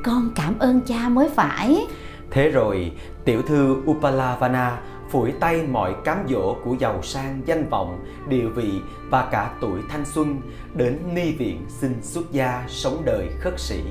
Con 0.05 0.31
cảm 0.35 0.59
ơn 0.59 0.81
cha 0.81 1.09
mới 1.09 1.29
phải 1.29 1.87
thế 2.35 2.49
rồi, 2.49 2.93
tiểu 3.25 3.43
thư 3.43 3.77
upalavana 3.91 4.81
phủi 5.11 5.33
tay 5.33 5.63
mọi 5.63 5.95
cám 6.05 6.27
dỗ 6.29 6.57
của 6.65 6.77
giàu 6.79 7.03
sang, 7.03 7.41
danh 7.47 7.69
vọng, 7.69 8.05
địa 8.29 8.47
vị 8.47 8.81
và 9.11 9.29
cả 9.33 9.51
tuổi 9.61 9.81
thanh 9.89 10.05
xuân 10.05 10.41
đến 10.75 10.99
ni 11.15 11.33
viện 11.33 11.65
xin 11.69 12.03
xuất 12.03 12.33
gia 12.33 12.65
sống 12.69 13.03
đời 13.05 13.29
khất 13.41 13.61
sĩ. 13.61 13.83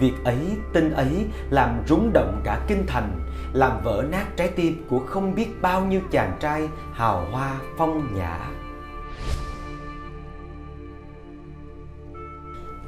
Việc 0.00 0.12
ấy, 0.24 0.38
tin 0.72 0.90
ấy 0.90 1.26
làm 1.50 1.82
rúng 1.88 2.10
động 2.12 2.40
cả 2.44 2.64
kinh 2.68 2.84
thành, 2.86 3.20
làm 3.52 3.72
vỡ 3.84 4.04
nát 4.10 4.26
trái 4.36 4.48
tim 4.48 4.84
của 4.90 4.98
không 4.98 5.34
biết 5.34 5.62
bao 5.62 5.84
nhiêu 5.84 6.00
chàng 6.10 6.36
trai 6.40 6.68
hào 6.92 7.26
hoa 7.32 7.60
phong 7.78 8.14
nhã. 8.14 8.38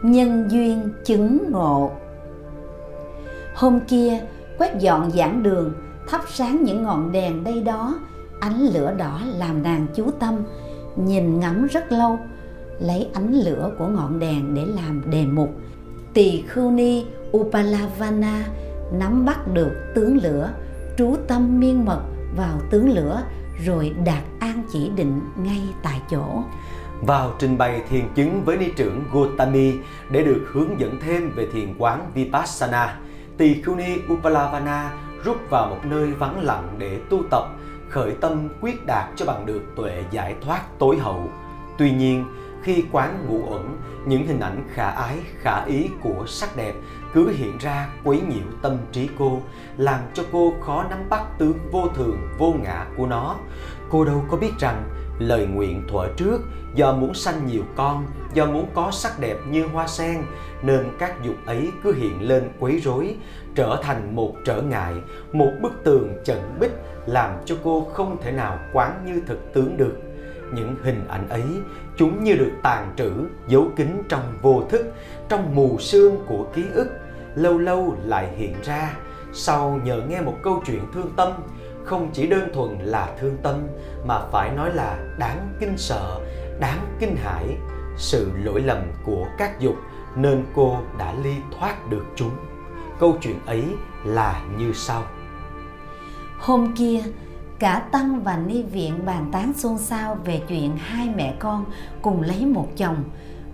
Nhân 0.02 0.48
duyên 0.50 0.92
chứng 1.04 1.50
ngộ. 1.50 1.92
Hôm 3.54 3.80
kia 3.88 4.20
quét 4.58 4.78
dọn 4.78 5.10
giảng 5.10 5.42
đường, 5.42 5.72
thắp 6.08 6.20
sáng 6.28 6.64
những 6.64 6.82
ngọn 6.82 7.12
đèn 7.12 7.44
đây 7.44 7.62
đó. 7.62 7.98
Ánh 8.40 8.60
lửa 8.60 8.94
đỏ 8.98 9.20
làm 9.36 9.62
nàng 9.62 9.86
chú 9.94 10.10
tâm, 10.10 10.34
nhìn 10.96 11.40
ngắm 11.40 11.66
rất 11.66 11.92
lâu, 11.92 12.18
lấy 12.80 13.08
ánh 13.14 13.32
lửa 13.32 13.70
của 13.78 13.86
ngọn 13.86 14.18
đèn 14.18 14.54
để 14.54 14.66
làm 14.66 15.10
đề 15.10 15.26
mục. 15.26 15.50
Tỳ 16.14 16.42
khưu 16.42 16.70
ni 16.70 17.06
upalavana 17.36 18.44
nắm 18.92 19.24
bắt 19.24 19.38
được 19.52 19.72
tướng 19.94 20.18
lửa, 20.22 20.50
trú 20.98 21.16
tâm 21.28 21.60
miên 21.60 21.84
mật 21.84 22.00
vào 22.36 22.60
tướng 22.70 22.90
lửa, 22.90 23.22
rồi 23.64 23.94
đạt 24.04 24.22
an 24.38 24.62
chỉ 24.72 24.90
định 24.96 25.20
ngay 25.36 25.62
tại 25.82 26.00
chỗ. 26.10 26.42
Vào 27.02 27.32
trình 27.38 27.58
bày 27.58 27.82
thiền 27.88 28.04
chứng 28.14 28.44
với 28.44 28.56
ni 28.56 28.66
trưởng 28.76 29.04
Gotami 29.12 29.72
để 30.10 30.22
được 30.22 30.44
hướng 30.52 30.80
dẫn 30.80 31.00
thêm 31.00 31.30
về 31.36 31.46
thiền 31.52 31.74
quán 31.78 32.10
Vipassana. 32.14 32.98
Tỳ 33.36 33.62
Khuni 33.62 33.98
Upalavana 34.12 34.92
rút 35.24 35.50
vào 35.50 35.68
một 35.68 35.80
nơi 35.84 36.12
vắng 36.12 36.40
lặng 36.40 36.74
để 36.78 37.00
tu 37.10 37.22
tập, 37.30 37.44
khởi 37.88 38.12
tâm 38.20 38.48
quyết 38.60 38.86
đạt 38.86 39.04
cho 39.16 39.26
bằng 39.26 39.46
được 39.46 39.62
tuệ 39.76 40.04
giải 40.10 40.34
thoát 40.40 40.78
tối 40.78 40.98
hậu. 40.98 41.28
Tuy 41.78 41.90
nhiên, 41.90 42.24
khi 42.62 42.84
quán 42.92 43.26
ngủ 43.26 43.48
ẩn, 43.50 43.78
những 44.06 44.26
hình 44.26 44.40
ảnh 44.40 44.68
khả 44.74 44.90
ái, 44.90 45.18
khả 45.40 45.64
ý 45.64 45.88
của 46.02 46.24
sắc 46.26 46.56
đẹp 46.56 46.74
cứ 47.12 47.28
hiện 47.28 47.58
ra 47.58 47.88
quấy 48.04 48.20
nhiễu 48.20 48.46
tâm 48.62 48.76
trí 48.92 49.08
cô, 49.18 49.40
làm 49.76 50.00
cho 50.14 50.22
cô 50.32 50.54
khó 50.60 50.84
nắm 50.90 50.98
bắt 51.08 51.38
tướng 51.38 51.58
vô 51.70 51.88
thường, 51.94 52.18
vô 52.38 52.54
ngã 52.62 52.86
của 52.96 53.06
nó. 53.06 53.36
Cô 53.90 54.04
đâu 54.04 54.24
có 54.30 54.36
biết 54.36 54.52
rằng 54.58 54.82
lời 55.18 55.46
nguyện 55.46 55.82
thuở 55.88 56.08
trước 56.16 56.40
do 56.74 56.92
muốn 56.92 57.14
sanh 57.14 57.46
nhiều 57.46 57.62
con, 57.76 58.06
do 58.34 58.46
muốn 58.46 58.66
có 58.74 58.90
sắc 58.90 59.20
đẹp 59.20 59.36
như 59.48 59.66
hoa 59.66 59.86
sen, 59.86 60.22
nên 60.62 60.86
các 60.98 61.24
dục 61.24 61.34
ấy 61.46 61.70
cứ 61.82 61.92
hiện 61.92 62.28
lên 62.28 62.50
quấy 62.60 62.78
rối, 62.78 63.16
trở 63.54 63.80
thành 63.82 64.16
một 64.16 64.34
trở 64.44 64.62
ngại, 64.62 64.94
một 65.32 65.50
bức 65.62 65.72
tường 65.84 66.12
trận 66.24 66.56
bích 66.60 66.72
làm 67.06 67.30
cho 67.44 67.56
cô 67.64 67.88
không 67.92 68.16
thể 68.22 68.32
nào 68.32 68.58
quán 68.72 69.02
như 69.06 69.22
thực 69.26 69.54
tướng 69.54 69.76
được. 69.76 69.96
Những 70.52 70.76
hình 70.82 71.08
ảnh 71.08 71.28
ấy 71.28 71.44
chúng 71.96 72.24
như 72.24 72.34
được 72.34 72.50
tàn 72.62 72.92
trữ 72.96 73.10
giấu 73.48 73.68
kín 73.76 74.02
trong 74.08 74.38
vô 74.42 74.62
thức 74.70 74.86
trong 75.28 75.54
mù 75.54 75.78
sương 75.78 76.16
của 76.26 76.46
ký 76.54 76.64
ức 76.74 76.88
lâu 77.34 77.58
lâu 77.58 77.96
lại 78.04 78.28
hiện 78.36 78.54
ra. 78.62 78.96
Sau 79.32 79.80
nhờ 79.84 80.02
nghe 80.08 80.20
một 80.20 80.36
câu 80.42 80.62
chuyện 80.66 80.80
thương 80.94 81.10
tâm 81.16 81.32
không 81.84 82.10
chỉ 82.12 82.26
đơn 82.26 82.48
thuần 82.54 82.78
là 82.78 83.14
thương 83.20 83.36
tâm 83.42 83.66
mà 84.04 84.20
phải 84.32 84.50
nói 84.50 84.74
là 84.74 84.98
đáng 85.18 85.54
kinh 85.60 85.78
sợ 85.78 86.20
đáng 86.60 86.96
kinh 87.00 87.16
hãi. 87.16 87.56
Sự 87.96 88.30
lỗi 88.44 88.62
lầm 88.62 88.78
của 89.04 89.26
các 89.38 89.60
dục 89.60 89.74
nên 90.16 90.44
cô 90.54 90.76
đã 90.98 91.14
ly 91.22 91.34
thoát 91.58 91.90
được 91.90 92.04
chúng. 92.16 92.36
Câu 92.98 93.16
chuyện 93.20 93.38
ấy 93.46 93.64
là 94.04 94.42
như 94.58 94.72
sau. 94.72 95.02
Hôm 96.38 96.74
kia 96.76 97.00
Cả 97.58 97.88
Tăng 97.92 98.22
và 98.22 98.36
Ni 98.36 98.62
Viện 98.62 99.06
bàn 99.06 99.28
tán 99.32 99.52
xôn 99.52 99.78
xao 99.78 100.18
về 100.24 100.42
chuyện 100.48 100.76
hai 100.76 101.08
mẹ 101.16 101.34
con 101.38 101.64
cùng 102.02 102.22
lấy 102.22 102.46
một 102.46 102.68
chồng 102.76 103.04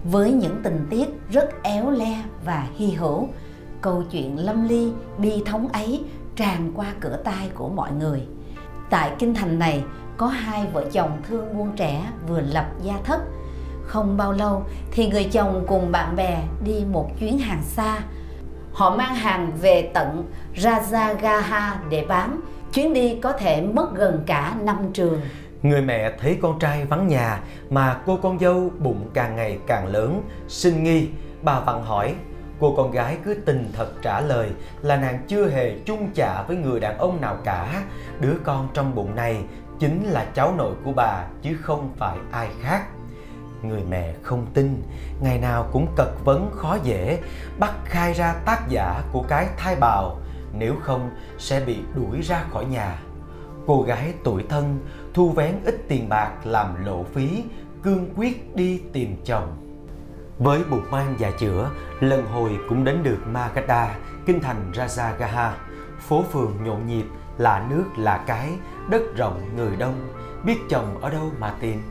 với 0.05 0.33
những 0.33 0.61
tình 0.63 0.87
tiết 0.91 1.09
rất 1.31 1.63
éo 1.63 1.91
le 1.91 2.25
và 2.45 2.67
hy 2.77 2.91
hữu. 2.91 3.29
Câu 3.81 4.03
chuyện 4.11 4.39
lâm 4.39 4.69
ly, 4.69 4.93
bi 5.19 5.43
thống 5.47 5.69
ấy 5.69 6.05
tràn 6.41 6.73
qua 6.75 6.87
cửa 7.01 7.19
tai 7.25 7.51
của 7.55 7.69
mọi 7.69 7.93
người. 7.93 8.21
Tại 8.91 9.13
kinh 9.19 9.35
thành 9.35 9.59
này 9.59 9.85
có 10.17 10.27
hai 10.27 10.67
vợ 10.73 10.85
chồng 10.93 11.23
thương 11.29 11.59
buôn 11.59 11.73
trẻ 11.77 12.07
vừa 12.29 12.41
lập 12.41 12.67
gia 12.83 12.95
thất. 13.05 13.21
Không 13.87 14.17
bao 14.17 14.33
lâu 14.33 14.65
thì 14.91 15.09
người 15.09 15.25
chồng 15.25 15.65
cùng 15.69 15.93
bạn 15.93 16.17
bè 16.17 16.43
đi 16.65 16.85
một 16.93 17.11
chuyến 17.19 17.39
hàng 17.39 17.63
xa. 17.63 18.01
Họ 18.73 18.97
mang 18.97 19.15
hàng 19.15 19.53
về 19.61 19.91
tận 19.95 20.31
Rajagaha 20.57 21.75
để 21.91 22.05
bán 22.09 22.41
chuyến 22.73 22.93
đi 22.93 23.19
có 23.23 23.33
thể 23.33 23.63
mất 23.63 23.95
gần 23.95 24.23
cả 24.27 24.55
năm 24.61 24.77
trường 24.93 25.21
Người 25.63 25.83
mẹ 25.83 26.13
thấy 26.21 26.39
con 26.43 26.59
trai 26.59 26.85
vắng 26.85 27.09
nhà 27.09 27.41
mà 27.71 28.01
cô 28.07 28.19
con 28.23 28.39
dâu 28.39 28.71
bụng 28.79 29.11
càng 29.15 29.37
ngày 29.37 29.59
càng 29.67 29.87
lớn, 29.87 30.23
sinh 30.49 30.85
nghi. 30.85 31.09
Bà 31.43 31.61
vặn 31.61 31.83
hỏi, 31.83 32.15
cô 32.61 32.75
con 32.77 32.91
gái 32.91 33.19
cứ 33.25 33.35
tình 33.35 33.71
thật 33.73 33.93
trả 34.03 34.21
lời 34.21 34.51
là 34.83 34.97
nàng 34.97 35.25
chưa 35.29 35.49
hề 35.49 35.79
chung 35.87 36.09
chạ 36.15 36.43
với 36.43 36.57
người 36.57 36.81
đàn 36.81 36.99
ông 36.99 37.21
nào 37.21 37.37
cả. 37.45 37.83
Đứa 38.21 38.35
con 38.45 38.69
trong 38.75 38.95
bụng 38.95 39.15
này 39.15 39.45
chính 39.79 40.05
là 40.05 40.27
cháu 40.35 40.55
nội 40.57 40.75
của 40.85 40.93
bà 40.93 41.25
chứ 41.43 41.57
không 41.63 41.93
phải 41.97 42.19
ai 42.31 42.49
khác. 42.63 42.87
Người 43.63 43.83
mẹ 43.91 44.15
không 44.23 44.47
tin, 44.55 44.83
ngày 45.21 45.39
nào 45.39 45.69
cũng 45.73 45.87
cật 45.97 46.09
vấn 46.25 46.51
khó 46.51 46.79
dễ, 46.83 47.19
bắt 47.59 47.75
khai 47.85 48.13
ra 48.13 48.35
tác 48.45 48.69
giả 48.69 49.03
của 49.13 49.23
cái 49.29 49.49
thai 49.57 49.77
bào, 49.77 50.19
nếu 50.59 50.75
không 50.83 51.11
sẽ 51.39 51.61
bị 51.61 51.79
đuổi 51.95 52.21
ra 52.23 52.45
khỏi 52.51 52.65
nhà. 52.65 52.99
Cô 53.67 53.83
gái 53.83 54.13
tuổi 54.25 54.45
thân 54.49 54.79
thu 55.15 55.31
vén 55.31 55.55
ít 55.65 55.85
tiền 55.89 56.09
bạc 56.09 56.33
làm 56.45 56.85
lộ 56.85 57.05
phí, 57.05 57.45
cương 57.83 58.09
quyết 58.17 58.57
đi 58.57 58.83
tìm 58.93 59.17
chồng. 59.25 59.60
Với 60.41 60.65
bụng 60.71 60.91
mang 60.91 61.17
và 61.19 61.31
chữa, 61.31 61.71
lần 62.01 62.27
hồi 62.27 62.59
cũng 62.69 62.85
đến 62.85 63.03
được 63.03 63.19
Magadha, 63.27 63.95
kinh 64.27 64.41
thành 64.41 64.73
Rajagaha. 64.73 65.51
Phố 65.99 66.25
phường 66.33 66.65
nhộn 66.65 66.87
nhịp, 66.87 67.05
là 67.39 67.67
nước 67.71 67.85
là 67.97 68.25
cái, 68.27 68.51
đất 68.89 69.03
rộng 69.17 69.49
người 69.57 69.77
đông, 69.77 70.09
biết 70.45 70.59
chồng 70.69 70.99
ở 71.01 71.11
đâu 71.11 71.31
mà 71.39 71.55
tìm. 71.61 71.83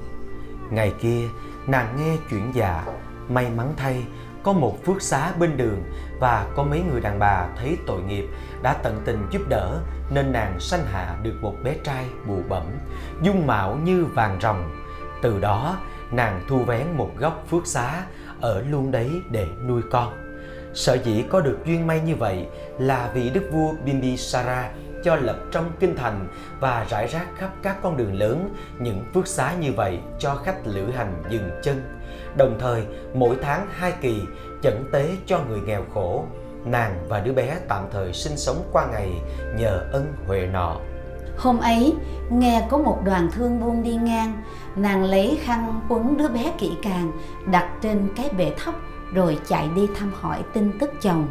Ngày 0.69 0.93
kia, 1.01 1.27
nàng 1.67 1.95
nghe 1.97 2.17
chuyện 2.29 2.55
già 2.55 2.83
may 3.29 3.49
mắn 3.49 3.73
thay, 3.77 4.05
có 4.43 4.53
một 4.53 4.85
phước 4.85 5.01
xá 5.01 5.31
bên 5.39 5.57
đường 5.57 5.83
và 6.19 6.47
có 6.55 6.63
mấy 6.63 6.81
người 6.81 7.01
đàn 7.01 7.19
bà 7.19 7.47
thấy 7.57 7.77
tội 7.88 8.01
nghiệp 8.01 8.25
đã 8.62 8.73
tận 8.73 9.01
tình 9.05 9.27
giúp 9.31 9.41
đỡ 9.49 9.79
nên 10.09 10.31
nàng 10.31 10.59
sanh 10.59 10.85
hạ 10.85 11.17
được 11.23 11.35
một 11.41 11.55
bé 11.63 11.75
trai 11.83 12.05
bụ 12.27 12.41
bẩm, 12.49 12.65
dung 13.21 13.47
mạo 13.47 13.75
như 13.75 14.05
vàng 14.05 14.39
rồng. 14.41 14.69
Từ 15.21 15.39
đó, 15.39 15.77
nàng 16.12 16.41
thu 16.47 16.59
vén 16.59 16.88
một 16.97 17.12
góc 17.17 17.43
phước 17.49 17.67
xá 17.67 18.05
ở 18.41 18.62
luôn 18.69 18.91
đấy 18.91 19.10
để 19.32 19.47
nuôi 19.67 19.82
con. 19.91 20.13
Sở 20.73 20.93
dĩ 21.04 21.23
có 21.30 21.41
được 21.41 21.58
duyên 21.65 21.88
may 21.88 22.02
như 22.02 22.15
vậy 22.15 22.45
là 22.80 23.12
vì 23.13 23.30
đức 23.30 23.49
vua 23.52 23.73
Bimbisara 23.86 24.71
cho 25.04 25.15
lập 25.15 25.39
trong 25.52 25.71
kinh 25.80 25.95
thành 25.95 26.28
và 26.60 26.86
rải 26.89 27.08
rác 27.08 27.28
khắp 27.38 27.49
các 27.63 27.78
con 27.82 27.97
đường 27.97 28.13
lớn 28.13 28.56
những 28.80 29.04
phước 29.13 29.28
xá 29.28 29.54
như 29.60 29.71
vậy 29.73 29.99
cho 30.19 30.36
khách 30.36 30.67
lữ 30.67 30.86
hành 30.86 31.23
dừng 31.30 31.49
chân. 31.63 31.82
Đồng 32.38 32.58
thời, 32.60 32.84
mỗi 33.13 33.36
tháng 33.41 33.67
hai 33.71 33.93
kỳ 34.02 34.21
chẩn 34.62 34.89
tế 34.91 35.10
cho 35.25 35.39
người 35.49 35.60
nghèo 35.60 35.84
khổ. 35.93 36.25
Nàng 36.65 37.06
và 37.08 37.19
đứa 37.19 37.34
bé 37.34 37.58
tạm 37.67 37.86
thời 37.91 38.13
sinh 38.13 38.38
sống 38.38 38.69
qua 38.71 38.88
ngày 38.91 39.12
nhờ 39.58 39.86
ân 39.91 40.13
huệ 40.28 40.45
nọ. 40.45 40.82
Hôm 41.39 41.60
ấy, 41.60 41.93
nghe 42.30 42.67
có 42.69 42.78
một 42.78 42.97
đoàn 43.04 43.30
thương 43.34 43.60
buôn 43.60 43.84
đi 43.84 43.95
ngang, 43.95 44.41
nàng 44.75 45.04
lấy 45.04 45.38
khăn 45.41 45.82
quấn 45.89 46.17
đứa 46.17 46.28
bé 46.28 46.54
kỹ 46.58 46.71
càng, 46.82 47.12
đặt 47.52 47.69
trên 47.82 48.10
cái 48.15 48.30
bệ 48.38 48.54
thấp 48.58 48.75
rồi 49.13 49.39
chạy 49.47 49.69
đi 49.75 49.82
thăm 49.95 50.12
hỏi 50.13 50.43
tin 50.54 50.80
tức 50.80 50.91
chồng. 51.02 51.28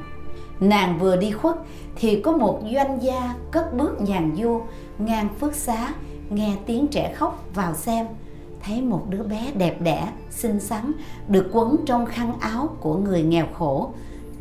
Nàng 0.60 0.98
vừa 0.98 1.16
đi 1.16 1.30
khuất 1.30 1.56
thì 1.96 2.22
có 2.22 2.32
một 2.32 2.60
doanh 2.74 3.02
gia 3.02 3.34
cất 3.50 3.74
bước 3.74 4.00
nhàn 4.00 4.36
du 4.36 4.60
ngang 4.98 5.28
phước 5.40 5.54
xá, 5.54 5.92
nghe 6.30 6.56
tiếng 6.66 6.86
trẻ 6.86 7.14
khóc 7.14 7.44
vào 7.54 7.74
xem. 7.74 8.06
Thấy 8.62 8.82
một 8.82 9.06
đứa 9.08 9.22
bé 9.22 9.52
đẹp 9.56 9.80
đẽ, 9.80 10.08
xinh 10.30 10.60
xắn 10.60 10.92
được 11.28 11.50
quấn 11.52 11.76
trong 11.86 12.06
khăn 12.06 12.32
áo 12.40 12.68
của 12.80 12.96
người 12.96 13.22
nghèo 13.22 13.46
khổ, 13.58 13.90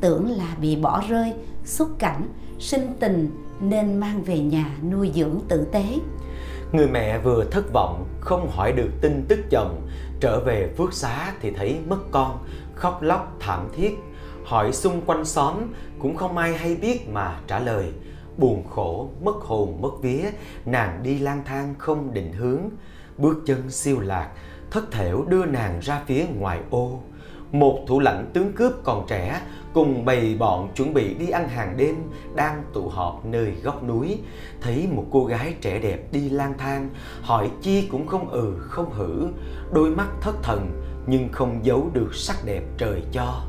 tưởng 0.02 0.32
là 0.32 0.56
bị 0.62 0.76
bỏ 0.76 1.04
rơi, 1.08 1.34
xúc 1.66 1.90
cảnh, 2.00 2.22
sinh 2.60 2.94
tình 3.00 3.47
nên 3.60 4.00
mang 4.00 4.24
về 4.24 4.40
nhà 4.40 4.78
nuôi 4.92 5.12
dưỡng 5.16 5.40
tử 5.48 5.68
tế. 5.72 5.86
Người 6.72 6.88
mẹ 6.88 7.20
vừa 7.20 7.46
thất 7.52 7.74
vọng, 7.74 8.06
không 8.20 8.50
hỏi 8.52 8.72
được 8.72 8.90
tin 9.02 9.26
tức 9.28 9.40
chồng, 9.50 9.88
trở 10.20 10.40
về 10.40 10.74
phước 10.78 10.94
xá 10.94 11.34
thì 11.42 11.52
thấy 11.52 11.80
mất 11.88 12.00
con, 12.12 12.46
khóc 12.76 13.02
lóc 13.02 13.36
thảm 13.40 13.70
thiết. 13.76 13.98
Hỏi 14.46 14.74
xung 14.74 15.02
quanh 15.02 15.26
xóm 15.26 15.56
cũng 16.00 16.16
không 16.16 16.38
ai 16.38 16.58
hay 16.58 16.76
biết 16.76 17.10
mà 17.10 17.40
trả 17.48 17.60
lời. 17.60 17.86
Buồn 18.38 18.64
khổ, 18.70 19.10
mất 19.24 19.36
hồn, 19.36 19.78
mất 19.82 20.02
vía, 20.02 20.26
nàng 20.66 21.00
đi 21.04 21.20
lang 21.20 21.42
thang 21.46 21.76
không 21.78 22.14
định 22.14 22.34
hướng. 22.34 22.62
Bước 23.18 23.38
chân 23.46 23.72
siêu 23.72 24.00
lạc, 24.00 24.30
thất 24.72 24.92
thểu 24.92 25.26
đưa 25.26 25.46
nàng 25.46 25.80
ra 25.80 26.02
phía 26.06 26.26
ngoài 26.38 26.60
ô. 26.70 27.00
Một 27.52 27.80
thủ 27.88 28.00
lãnh 28.00 28.30
tướng 28.34 28.54
cướp 28.54 28.74
còn 28.84 29.06
trẻ 29.08 29.42
cùng 29.78 30.06
bầy 30.06 30.36
bọn 30.40 30.70
chuẩn 30.76 30.94
bị 30.94 31.14
đi 31.14 31.30
ăn 31.30 31.50
hàng 31.50 31.78
đêm, 31.78 31.96
đang 32.36 32.64
tụ 32.74 32.90
họp 32.90 33.26
nơi 33.26 33.54
góc 33.64 33.84
núi. 33.84 34.20
Thấy 34.62 34.88
một 34.92 35.06
cô 35.12 35.26
gái 35.26 35.54
trẻ 35.62 35.80
đẹp 35.80 36.00
đi 36.12 36.30
lang 36.30 36.54
thang, 36.58 36.90
hỏi 37.22 37.52
chi 37.62 37.88
cũng 37.92 38.08
không 38.08 38.30
ừ 38.30 38.54
không 38.60 38.92
hử. 38.92 39.28
Đôi 39.74 39.90
mắt 39.90 40.08
thất 40.22 40.36
thần, 40.44 40.72
nhưng 41.08 41.30
không 41.32 41.60
giấu 41.66 41.90
được 41.94 42.16
sắc 42.16 42.46
đẹp 42.46 42.64
trời 42.78 43.02
cho. 43.12 43.42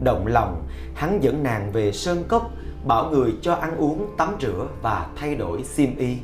Động 0.00 0.26
lòng, 0.26 0.68
hắn 0.94 1.22
dẫn 1.22 1.42
nàng 1.42 1.72
về 1.72 1.92
sơn 1.92 2.24
cốc, 2.28 2.50
bảo 2.86 3.10
người 3.10 3.32
cho 3.42 3.54
ăn 3.54 3.76
uống, 3.76 4.06
tắm 4.16 4.34
rửa 4.40 4.66
và 4.82 5.06
thay 5.16 5.34
đổi 5.34 5.64
xiêm 5.64 5.96
y. 5.96 6.16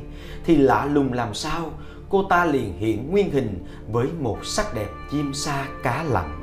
Thì 0.45 0.55
lạ 0.55 0.85
lùng 0.85 1.13
làm 1.13 1.33
sao, 1.33 1.71
cô 2.09 2.23
ta 2.23 2.45
liền 2.45 2.73
hiện 2.77 3.11
nguyên 3.11 3.31
hình 3.31 3.65
với 3.91 4.07
một 4.19 4.45
sắc 4.45 4.75
đẹp 4.75 4.89
chim 5.11 5.33
sa 5.33 5.67
cá 5.83 6.03
lặng 6.03 6.38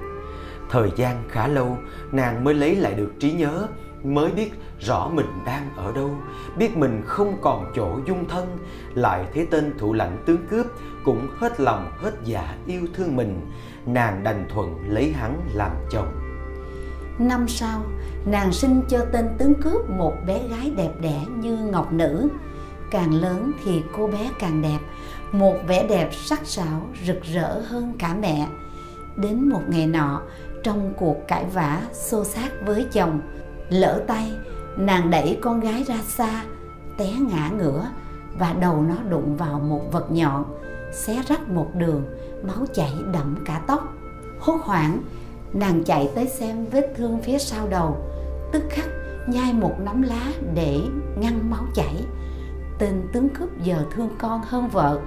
Thời 0.71 0.91
gian 0.97 1.23
khá 1.29 1.47
lâu, 1.49 1.79
nàng 2.13 2.45
mới 2.45 2.55
lấy 2.55 2.77
lại 2.77 2.95
được 2.95 3.13
trí 3.19 3.33
nhớ, 3.33 3.67
mới 4.05 4.31
biết 4.31 4.53
rõ 4.81 5.11
mình 5.15 5.27
đang 5.47 5.71
ở 5.77 5.93
đâu, 5.93 6.11
biết 6.59 6.77
mình 6.77 7.03
không 7.07 7.37
còn 7.43 7.73
chỗ 7.77 8.01
dung 8.07 8.29
thân, 8.29 8.59
lại 8.95 9.25
thấy 9.35 9.47
tên 9.51 9.75
thủ 9.79 9.93
lãnh 9.93 10.23
tướng 10.27 10.47
cướp 10.51 10.67
cũng 11.05 11.29
hết 11.39 11.61
lòng 11.61 11.91
hết 11.99 12.13
dạ 12.25 12.57
yêu 12.67 12.87
thương 12.95 13.17
mình, 13.17 13.41
nàng 13.87 14.23
đành 14.25 14.47
thuận 14.55 14.77
lấy 14.89 15.13
hắn 15.13 15.41
làm 15.55 15.73
chồng. 15.91 16.13
Năm 17.19 17.49
sau, 17.49 17.83
nàng 18.27 18.53
sinh 18.53 18.83
cho 18.89 19.05
tên 19.13 19.29
tướng 19.39 19.55
cướp 19.55 19.91
một 19.91 20.15
bé 20.27 20.49
gái 20.49 20.73
đẹp 20.77 20.91
đẽ 21.01 21.21
như 21.37 21.57
ngọc 21.57 21.93
nữ. 21.93 22.29
Càng 22.91 23.15
lớn 23.15 23.53
thì 23.65 23.83
cô 23.97 24.07
bé 24.07 24.31
càng 24.39 24.63
đẹp, 24.63 24.79
một 25.33 25.57
vẻ 25.69 25.87
đẹp 25.89 26.09
sắc 26.13 26.47
sảo 26.47 26.87
rực 27.07 27.23
rỡ 27.23 27.61
hơn 27.61 27.93
cả 27.99 28.15
mẹ. 28.21 28.47
Đến 29.17 29.49
một 29.49 29.63
ngày 29.69 29.87
nọ, 29.87 30.23
trong 30.67 30.93
cuộc 30.97 31.17
cãi 31.29 31.45
vã 31.53 31.83
xô 31.93 32.25
xát 32.25 32.53
với 32.67 32.87
chồng. 32.93 33.21
Lỡ 33.69 34.05
tay, 34.07 34.33
nàng 34.77 35.11
đẩy 35.11 35.39
con 35.43 35.61
gái 35.61 35.85
ra 35.85 35.99
xa, 36.07 36.45
té 36.99 37.13
ngã 37.31 37.51
ngửa 37.59 37.89
và 38.39 38.53
đầu 38.61 38.83
nó 38.83 38.95
đụng 39.11 39.37
vào 39.37 39.61
một 39.61 39.81
vật 39.93 40.11
nhọn, 40.11 40.45
xé 40.93 41.23
rách 41.29 41.49
một 41.49 41.69
đường, 41.75 42.05
máu 42.43 42.67
chảy 42.75 42.93
đậm 43.13 43.37
cả 43.45 43.63
tóc. 43.67 43.95
Hốt 44.41 44.61
hoảng, 44.63 45.03
nàng 45.53 45.85
chạy 45.85 46.11
tới 46.15 46.27
xem 46.27 46.67
vết 46.67 46.93
thương 46.97 47.21
phía 47.23 47.39
sau 47.39 47.69
đầu, 47.69 47.97
tức 48.53 48.63
khắc 48.71 48.89
nhai 49.29 49.53
một 49.53 49.75
nắm 49.81 50.03
lá 50.03 50.33
để 50.55 50.81
ngăn 51.19 51.51
máu 51.51 51.65
chảy. 51.75 52.05
Tên 52.79 53.03
tướng 53.13 53.29
cướp 53.29 53.63
giờ 53.63 53.85
thương 53.91 54.11
con 54.19 54.41
hơn 54.47 54.69
vợ, 54.69 55.01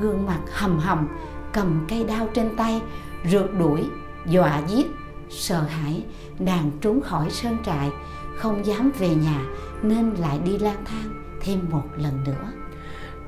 gương 0.00 0.26
mặt 0.26 0.40
hầm 0.52 0.78
hầm, 0.78 1.08
cầm 1.52 1.86
cây 1.88 2.04
đao 2.04 2.26
trên 2.34 2.56
tay, 2.56 2.82
rượt 3.30 3.46
đuổi 3.58 3.84
dọa 4.26 4.62
giết, 4.66 4.86
sợ 5.30 5.60
hãi 5.60 6.04
nàng 6.38 6.70
trốn 6.80 7.00
khỏi 7.00 7.30
sơn 7.30 7.56
trại, 7.64 7.90
không 8.36 8.66
dám 8.66 8.92
về 8.98 9.14
nhà 9.14 9.44
nên 9.82 10.14
lại 10.14 10.38
đi 10.44 10.58
lang 10.58 10.84
thang 10.84 11.36
thêm 11.40 11.60
một 11.70 11.84
lần 11.96 12.24
nữa. 12.24 12.52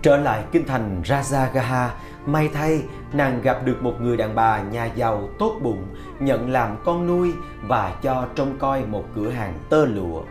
Trở 0.03 0.17
lại 0.17 0.45
kinh 0.53 0.67
thành 0.67 1.03
Rajagaha, 1.05 1.89
may 2.27 2.49
thay 2.49 2.83
nàng 3.13 3.43
gặp 3.43 3.61
được 3.65 3.83
một 3.83 4.01
người 4.01 4.17
đàn 4.17 4.35
bà 4.35 4.63
nhà 4.63 4.85
giàu 4.85 5.29
tốt 5.39 5.57
bụng, 5.63 5.87
nhận 6.21 6.51
làm 6.51 6.77
con 6.85 7.07
nuôi 7.07 7.33
và 7.67 7.95
cho 8.03 8.27
trông 8.35 8.59
coi 8.59 8.87
một 8.87 9.05
cửa 9.15 9.31
hàng 9.31 9.59
tơ 9.69 9.85
lụa 9.85 10.23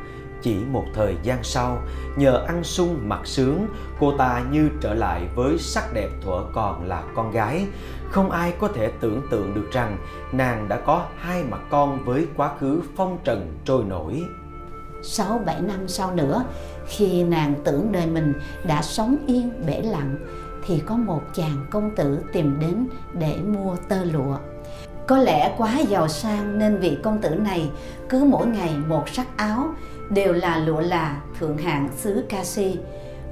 chỉ 0.43 0.56
một 0.71 0.86
thời 0.93 1.15
gian 1.23 1.43
sau 1.43 1.82
nhờ 2.15 2.43
ăn 2.47 2.63
sung 2.63 2.99
mặc 3.03 3.21
sướng 3.23 3.67
cô 3.99 4.17
ta 4.17 4.43
như 4.51 4.69
trở 4.82 4.93
lại 4.93 5.27
với 5.36 5.58
sắc 5.60 5.93
đẹp 5.93 6.10
thuở 6.21 6.43
còn 6.53 6.88
là 6.88 7.03
con 7.15 7.32
gái 7.32 7.67
không 8.13 8.32
ai 8.32 8.53
có 8.60 8.67
thể 8.67 8.91
tưởng 8.99 9.21
tượng 9.32 9.53
được 9.53 9.71
rằng 9.71 9.97
nàng 10.32 10.67
đã 10.69 10.77
có 10.77 11.06
hai 11.17 11.43
mặt 11.43 11.62
con 11.69 12.06
với 12.06 12.27
quá 12.38 12.51
khứ 12.60 12.82
phong 12.95 13.17
trần 13.23 13.53
trôi 13.65 13.84
nổi. 13.84 14.23
Sáu 15.03 15.41
bảy 15.45 15.62
năm 15.62 15.88
sau 15.88 16.15
nữa, 16.15 16.43
khi 16.88 17.23
nàng 17.23 17.53
tưởng 17.63 17.91
đời 17.91 18.08
mình 18.08 18.34
đã 18.63 18.82
sống 18.82 19.17
yên 19.27 19.65
bể 19.67 19.82
lặng, 19.82 20.15
thì 20.65 20.79
có 20.86 20.95
một 20.95 21.21
chàng 21.34 21.65
công 21.69 21.95
tử 21.95 22.19
tìm 22.34 22.60
đến 22.60 22.88
để 23.13 23.38
mua 23.38 23.75
tơ 23.89 24.03
lụa. 24.03 24.38
Có 25.08 25.17
lẽ 25.17 25.56
quá 25.58 25.79
giàu 25.79 26.08
sang 26.08 26.60
nên 26.60 26.77
vị 26.77 26.97
công 27.03 27.21
tử 27.21 27.29
này 27.29 27.71
cứ 28.10 28.23
mỗi 28.23 28.47
ngày 28.47 28.75
một 28.88 29.10
sắc 29.10 29.27
áo 29.38 29.73
đều 30.09 30.33
là 30.33 30.57
lụa 30.57 30.81
là 30.81 31.21
thượng 31.39 31.57
hạng 31.57 31.89
xứ 31.95 32.25
Kasi. 32.29 32.79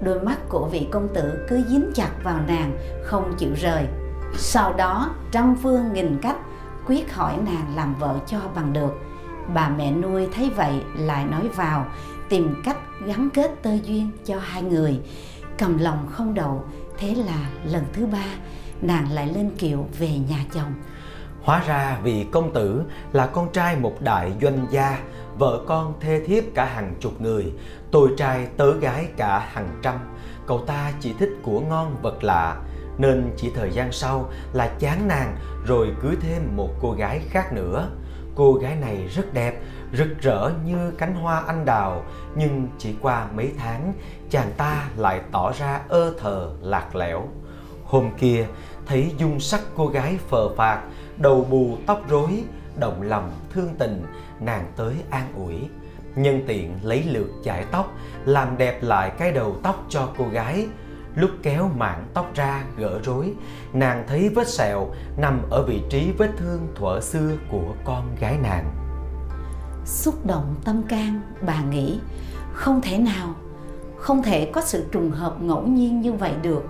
Đôi 0.02 0.20
mắt 0.20 0.38
của 0.50 0.68
vị 0.72 0.88
công 0.92 1.08
tử 1.14 1.46
cứ 1.50 1.64
dính 1.68 1.92
chặt 1.96 2.12
vào 2.24 2.40
nàng, 2.48 2.78
không 3.04 3.34
chịu 3.38 3.52
rời. 3.62 3.86
Sau 4.38 4.74
đó 4.74 5.10
trăm 5.32 5.56
phương 5.64 5.94
nghìn 5.94 6.18
cách 6.22 6.38
quyết 6.88 7.14
hỏi 7.14 7.38
nàng 7.46 7.76
làm 7.76 7.96
vợ 7.96 8.16
cho 8.28 8.40
bằng 8.56 8.74
được. 8.74 8.94
Bà 9.54 9.70
mẹ 9.70 9.92
nuôi 9.92 10.28
thấy 10.34 10.52
vậy 10.56 10.74
lại 10.98 11.26
nói 11.26 11.48
vào 11.56 11.86
tìm 12.30 12.62
cách 12.66 12.78
gắn 13.06 13.30
kết 13.34 13.52
tơ 13.62 13.72
duyên 13.84 14.12
cho 14.26 14.40
hai 14.40 14.62
người. 14.62 15.00
Cầm 15.58 15.78
lòng 15.78 16.08
không 16.12 16.34
đậu 16.34 16.64
thế 16.98 17.16
là 17.16 17.50
lần 17.66 17.84
thứ 17.94 18.06
ba 18.06 18.26
nàng 18.82 19.12
lại 19.12 19.28
lên 19.28 19.50
kiệu 19.58 19.86
về 20.00 20.10
nhà 20.30 20.46
chồng. 20.54 20.74
Hóa 21.42 21.64
ra 21.68 21.98
vì 22.04 22.26
công 22.32 22.54
tử 22.54 22.84
là 23.14 23.28
con 23.28 23.52
trai 23.54 23.76
một 23.76 24.02
đại 24.02 24.32
doanh 24.42 24.68
gia 24.72 25.00
vợ 25.42 25.64
con 25.68 25.94
thê 26.00 26.20
thiếp 26.26 26.44
cả 26.56 26.66
hàng 26.66 26.94
chục 27.00 27.22
người 27.22 27.54
tôi 27.92 28.10
trai 28.18 28.48
tớ 28.58 28.74
gái 28.74 29.08
cả 29.18 29.40
hàng 29.40 29.80
trăm 29.82 29.96
cậu 30.48 30.60
ta 30.60 30.94
chỉ 31.00 31.14
thích 31.20 31.30
của 31.44 31.60
ngon 31.60 31.96
vật 32.02 32.24
lạ 32.24 32.58
nên 32.98 33.32
chỉ 33.38 33.52
thời 33.56 33.72
gian 33.72 33.92
sau 33.92 34.30
là 34.54 34.68
chán 34.80 35.08
nàng 35.08 35.38
rồi 35.66 35.96
cưới 36.02 36.16
thêm 36.22 36.56
một 36.56 36.70
cô 36.82 36.92
gái 36.92 37.22
khác 37.30 37.54
nữa. 37.54 37.90
Cô 38.36 38.54
gái 38.54 38.76
này 38.76 39.08
rất 39.08 39.34
đẹp, 39.34 39.62
rực 39.94 40.22
rỡ 40.22 40.52
như 40.66 40.92
cánh 40.98 41.16
hoa 41.16 41.44
anh 41.48 41.66
đào, 41.66 42.04
nhưng 42.36 42.68
chỉ 42.78 42.96
qua 43.02 43.28
mấy 43.36 43.52
tháng, 43.58 43.94
chàng 44.30 44.52
ta 44.58 44.90
lại 44.98 45.22
tỏ 45.32 45.52
ra 45.52 45.82
ơ 45.90 46.14
thờ 46.20 46.52
lạc 46.62 46.96
lẽo. 46.96 47.28
Hôm 47.86 48.10
kia, 48.18 48.48
thấy 48.86 49.12
dung 49.18 49.40
sắc 49.40 49.62
cô 49.76 49.88
gái 49.88 50.18
phờ 50.30 50.56
phạc, 50.56 50.82
đầu 51.18 51.48
bù 51.50 51.78
tóc 51.88 52.02
rối, 52.10 52.44
động 52.80 53.02
lòng 53.02 53.32
thương 53.54 53.70
tình, 53.80 54.06
nàng 54.42 54.72
tới 54.76 54.96
an 55.10 55.34
ủi. 55.36 55.70
Nhân 56.16 56.44
tiện 56.48 56.78
lấy 56.84 57.04
lượt 57.04 57.30
chải 57.44 57.66
tóc, 57.72 57.94
làm 58.26 58.58
đẹp 58.58 58.84
lại 58.84 59.12
cái 59.18 59.32
đầu 59.32 59.56
tóc 59.64 59.86
cho 59.90 60.10
cô 60.18 60.26
gái. 60.32 60.68
Lúc 61.16 61.32
kéo 61.44 61.70
mảng 61.78 62.08
tóc 62.14 62.32
ra 62.36 62.64
gỡ 62.78 63.00
rối, 63.04 63.34
nàng 63.74 64.04
thấy 64.08 64.30
vết 64.30 64.48
sẹo 64.48 64.88
nằm 65.18 65.42
ở 65.50 65.64
vị 65.64 65.82
trí 65.90 66.12
vết 66.18 66.30
thương 66.38 66.68
thuở 66.76 67.00
xưa 67.02 67.38
của 67.52 67.74
con 67.86 68.16
gái 68.20 68.38
nàng. 68.44 68.66
Xúc 69.86 70.26
động 70.26 70.56
tâm 70.66 70.84
can, 70.84 71.22
bà 71.42 71.64
nghĩ 71.64 72.00
không 72.54 72.82
thể 72.82 72.98
nào, 72.98 73.36
không 73.98 74.24
thể 74.24 74.52
có 74.54 74.62
sự 74.62 74.86
trùng 74.92 75.12
hợp 75.12 75.42
ngẫu 75.42 75.68
nhiên 75.68 76.02
như 76.02 76.14
vậy 76.14 76.34
được. 76.42 76.64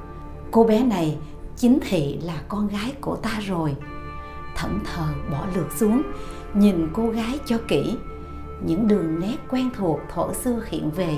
Cô 0.52 0.64
bé 0.64 0.84
này 0.84 1.18
chính 1.56 1.80
thị 1.90 2.20
là 2.24 2.42
con 2.48 2.68
gái 2.68 2.94
của 3.02 3.16
ta 3.16 3.40
rồi. 3.48 3.76
Thẫn 4.56 4.80
thờ 4.86 5.06
bỏ 5.32 5.46
lượt 5.56 5.68
xuống, 5.76 6.02
nhìn 6.54 6.88
cô 6.94 7.10
gái 7.10 7.40
cho 7.46 7.58
kỹ. 7.68 7.98
Những 8.66 8.88
đường 8.88 9.20
nét 9.20 9.38
quen 9.50 9.70
thuộc 9.78 10.00
thổ 10.14 10.34
xưa 10.34 10.62
hiện 10.70 10.92
về 10.92 11.18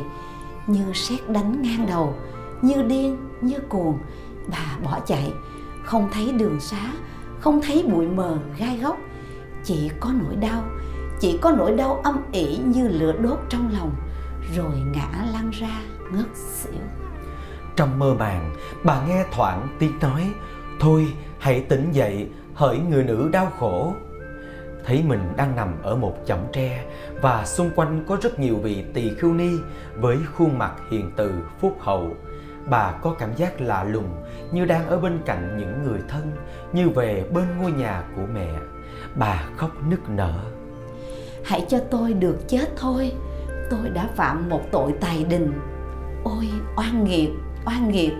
như 0.67 0.93
sét 0.93 1.29
đánh 1.29 1.61
ngang 1.61 1.85
đầu, 1.87 2.15
như 2.61 2.83
điên, 2.83 3.17
như 3.41 3.59
cuồng. 3.69 3.97
Bà 4.47 4.77
bỏ 4.83 4.99
chạy, 5.05 5.33
không 5.83 6.09
thấy 6.13 6.31
đường 6.31 6.59
xá, 6.59 6.93
không 7.39 7.61
thấy 7.61 7.85
bụi 7.91 8.07
mờ 8.07 8.37
gai 8.59 8.77
góc, 8.77 8.97
chỉ 9.63 9.89
có 9.99 10.11
nỗi 10.23 10.35
đau, 10.35 10.63
chỉ 11.19 11.37
có 11.37 11.51
nỗi 11.51 11.71
đau 11.71 12.01
âm 12.03 12.17
ỉ 12.31 12.57
như 12.57 12.87
lửa 12.87 13.11
đốt 13.11 13.39
trong 13.49 13.69
lòng, 13.73 13.91
rồi 14.55 14.75
ngã 14.93 15.25
lăn 15.33 15.49
ra 15.49 15.81
ngất 16.11 16.35
xỉu. 16.35 16.81
Trong 17.75 17.99
mơ 17.99 18.15
màng, 18.19 18.55
bà 18.83 19.05
nghe 19.07 19.25
thoảng 19.31 19.67
tiếng 19.79 19.99
nói, 20.01 20.33
Thôi 20.79 21.13
hãy 21.39 21.61
tỉnh 21.61 21.91
dậy, 21.91 22.29
hỡi 22.53 22.77
người 22.77 23.03
nữ 23.03 23.29
đau 23.31 23.51
khổ. 23.59 23.93
Thấy 24.85 25.03
mình 25.07 25.33
đang 25.37 25.55
nằm 25.55 25.81
ở 25.83 25.95
một 25.95 26.17
chõng 26.25 26.47
tre 26.53 26.85
và 27.21 27.45
xung 27.45 27.69
quanh 27.75 28.03
có 28.07 28.17
rất 28.21 28.39
nhiều 28.39 28.57
vị 28.57 28.83
tỳ 28.93 29.15
khưu 29.15 29.33
ni 29.33 29.51
với 29.95 30.17
khuôn 30.33 30.57
mặt 30.57 30.73
hiền 30.91 31.11
từ, 31.15 31.33
phúc 31.59 31.77
hậu. 31.79 32.07
Bà 32.65 32.91
có 32.91 33.15
cảm 33.19 33.35
giác 33.35 33.61
lạ 33.61 33.83
lùng 33.83 34.23
như 34.51 34.65
đang 34.65 34.87
ở 34.87 34.99
bên 34.99 35.19
cạnh 35.25 35.57
những 35.57 35.83
người 35.83 35.99
thân, 36.07 36.31
như 36.73 36.89
về 36.89 37.25
bên 37.33 37.43
ngôi 37.61 37.71
nhà 37.71 38.03
của 38.15 38.25
mẹ. 38.33 38.49
Bà 39.15 39.43
khóc 39.57 39.71
nức 39.89 40.09
nở. 40.09 40.33
Hãy 41.45 41.65
cho 41.69 41.79
tôi 41.91 42.13
được 42.13 42.37
chết 42.47 42.69
thôi, 42.77 43.11
tôi 43.69 43.89
đã 43.89 44.09
phạm 44.15 44.49
một 44.49 44.61
tội 44.71 44.93
tài 45.01 45.23
đình. 45.23 45.53
Ôi 46.23 46.49
oan 46.77 47.03
nghiệt, 47.03 47.29
oan 47.65 47.91
nghiệt, 47.91 48.13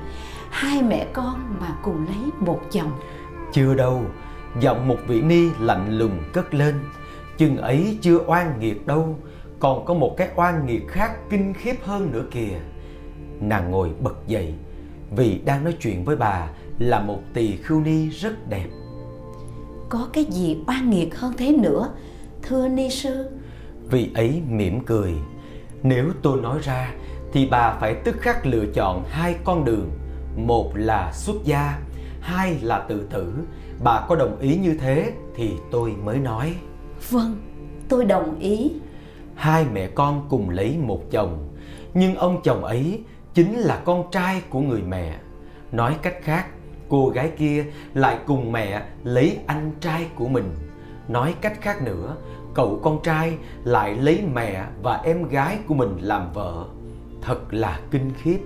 hai 0.50 0.82
mẹ 0.82 1.08
con 1.14 1.56
mà 1.60 1.76
cùng 1.84 2.06
lấy 2.08 2.30
một 2.40 2.62
chồng. 2.72 2.92
Chưa 3.52 3.74
đâu, 3.74 4.02
giọng 4.60 4.88
một 4.88 4.98
vị 5.08 5.22
ni 5.22 5.50
lạnh 5.60 5.98
lùng 5.98 6.20
cất 6.34 6.54
lên. 6.54 6.76
Chừng 7.38 7.58
ấy 7.58 7.98
chưa 8.02 8.20
oan 8.28 8.60
nghiệt 8.60 8.88
đâu, 8.88 9.20
còn 9.60 9.86
có 9.86 9.94
một 9.94 10.18
cái 10.18 10.30
oan 10.36 10.66
nghiệt 10.66 10.88
khác 10.88 11.12
kinh 11.30 11.54
khiếp 11.54 11.76
hơn 11.84 12.12
nữa 12.12 12.26
kìa. 12.32 12.60
Nàng 13.40 13.72
ngồi 13.72 13.90
bật 14.00 14.16
dậy, 14.28 14.54
vì 15.16 15.40
đang 15.46 15.64
nói 15.64 15.74
chuyện 15.82 16.06
với 16.06 16.16
bà 16.16 16.48
là 16.80 17.00
một 17.00 17.20
tỳ 17.34 17.56
khưu 17.56 17.82
ni 17.82 18.10
rất 18.10 18.50
đẹp. 18.50 18.68
Có 19.90 20.10
cái 20.14 20.26
gì 20.26 20.58
oan 20.68 20.90
nghiệt 20.90 21.16
hơn 21.16 21.34
thế 21.38 21.52
nữa, 21.52 21.90
thưa 22.42 22.68
ni 22.68 22.90
sư? 22.90 23.30
Vị 23.90 24.12
ấy 24.16 24.42
mỉm 24.50 24.80
cười. 24.86 25.14
Nếu 25.84 26.12
tôi 26.22 26.42
nói 26.42 26.60
ra 26.64 26.94
thì 27.34 27.48
bà 27.52 27.78
phải 27.80 27.96
tức 27.96 28.16
khắc 28.20 28.46
lựa 28.46 28.66
chọn 28.74 29.04
hai 29.10 29.36
con 29.44 29.66
đường. 29.66 29.92
Một 30.36 30.72
là 30.76 31.12
xuất 31.14 31.36
gia, 31.44 31.80
hai 32.22 32.60
là 32.62 32.80
tự 32.80 33.08
tử. 33.10 33.34
Bà 33.84 34.06
có 34.08 34.16
đồng 34.16 34.40
ý 34.40 34.56
như 34.56 34.78
thế 34.82 35.14
thì 35.36 35.54
tôi 35.72 35.94
mới 36.04 36.20
nói. 36.20 36.56
Vâng, 37.10 37.42
tôi 37.90 38.06
đồng 38.06 38.40
ý. 38.40 38.72
Hai 39.36 39.66
mẹ 39.74 39.88
con 39.88 40.26
cùng 40.30 40.50
lấy 40.50 40.78
một 40.78 41.02
chồng, 41.12 41.50
nhưng 41.94 42.16
ông 42.16 42.42
chồng 42.44 42.64
ấy 42.64 43.04
chính 43.34 43.60
là 43.60 43.82
con 43.86 44.12
trai 44.12 44.42
của 44.50 44.62
người 44.62 44.82
mẹ. 44.82 45.18
Nói 45.72 45.96
cách 46.02 46.16
khác, 46.22 46.46
cô 46.90 47.10
gái 47.10 47.32
kia 47.38 47.66
lại 47.94 48.18
cùng 48.26 48.52
mẹ 48.52 48.84
lấy 49.04 49.38
anh 49.48 49.72
trai 49.80 50.08
của 50.16 50.28
mình. 50.28 50.56
Nói 51.08 51.36
cách 51.42 51.62
khác 51.62 51.82
nữa, 51.82 52.16
cậu 52.54 52.80
con 52.84 53.00
trai 53.04 53.38
lại 53.64 53.96
lấy 53.96 54.24
mẹ 54.34 54.66
và 54.82 55.02
em 55.04 55.28
gái 55.28 55.58
của 55.68 55.76
mình 55.76 55.98
làm 56.02 56.34
vợ. 56.34 56.66
Thật 57.22 57.54
là 57.54 57.80
kinh 57.92 58.12
khiếp, 58.18 58.40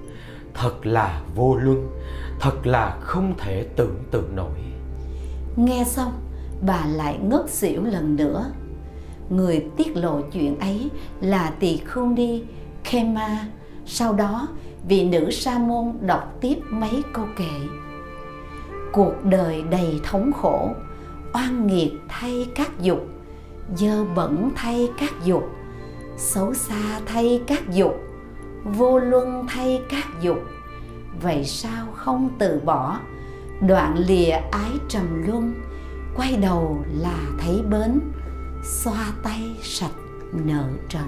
thật 0.54 0.86
là 0.86 1.21
vô 1.36 1.56
luân, 1.56 1.89
thật 2.39 2.67
là 2.67 2.97
không 3.02 3.34
thể 3.38 3.67
tưởng 3.76 3.95
tượng 4.12 4.36
nổi. 4.36 4.66
Nghe 5.58 5.84
xong, 5.84 6.13
bà 6.62 6.86
lại 6.86 7.20
ngất 7.24 7.50
xỉu 7.50 7.84
lần 7.84 8.15
nữa. 8.15 8.52
Người 9.30 9.65
tiết 9.78 9.98
lộ 9.98 10.22
chuyện 10.22 10.60
ấy 10.60 10.89
là 11.22 11.52
tỳ 11.60 11.78
khương 11.78 12.15
đi 12.15 12.43
Khema. 12.84 13.48
Sau 13.86 14.13
đó, 14.13 14.48
vị 14.88 15.04
nữ 15.04 15.32
sa 15.32 15.58
môn 15.58 15.93
đọc 16.02 16.34
tiếp 16.41 16.56
mấy 16.70 17.04
câu 17.13 17.26
kệ. 17.38 17.67
Cuộc 18.91 19.13
đời 19.24 19.63
đầy 19.72 20.00
thống 20.04 20.32
khổ, 20.34 20.70
oan 21.34 21.67
nghiệt 21.67 21.91
thay 22.10 22.48
các 22.56 22.80
dục, 22.82 23.08
dơ 23.76 24.06
bẩn 24.06 24.50
thay 24.56 24.89
các 25.00 25.13
dục, 25.26 25.43
xấu 26.17 26.54
xa 26.54 27.00
thay 27.06 27.43
các 27.48 27.70
dục, 27.70 27.93
vô 28.63 29.00
luân 29.00 29.46
thay 29.50 29.82
các 29.89 30.06
dục. 30.22 30.38
Vậy 31.22 31.46
sao 31.46 31.88
không 31.93 32.30
từ 32.39 32.62
bỏ, 32.65 33.00
đoạn 33.62 33.98
lìa 33.98 34.32
ái 34.52 34.72
trầm 34.89 35.24
luân, 35.28 35.54
quay 36.15 36.38
đầu 36.41 36.86
là 37.02 37.20
thấy 37.39 37.62
bến, 37.70 38.00
xoa 38.63 39.12
tay 39.24 39.56
sạch 39.62 39.96
nợ 40.34 40.63
trần. 40.89 41.08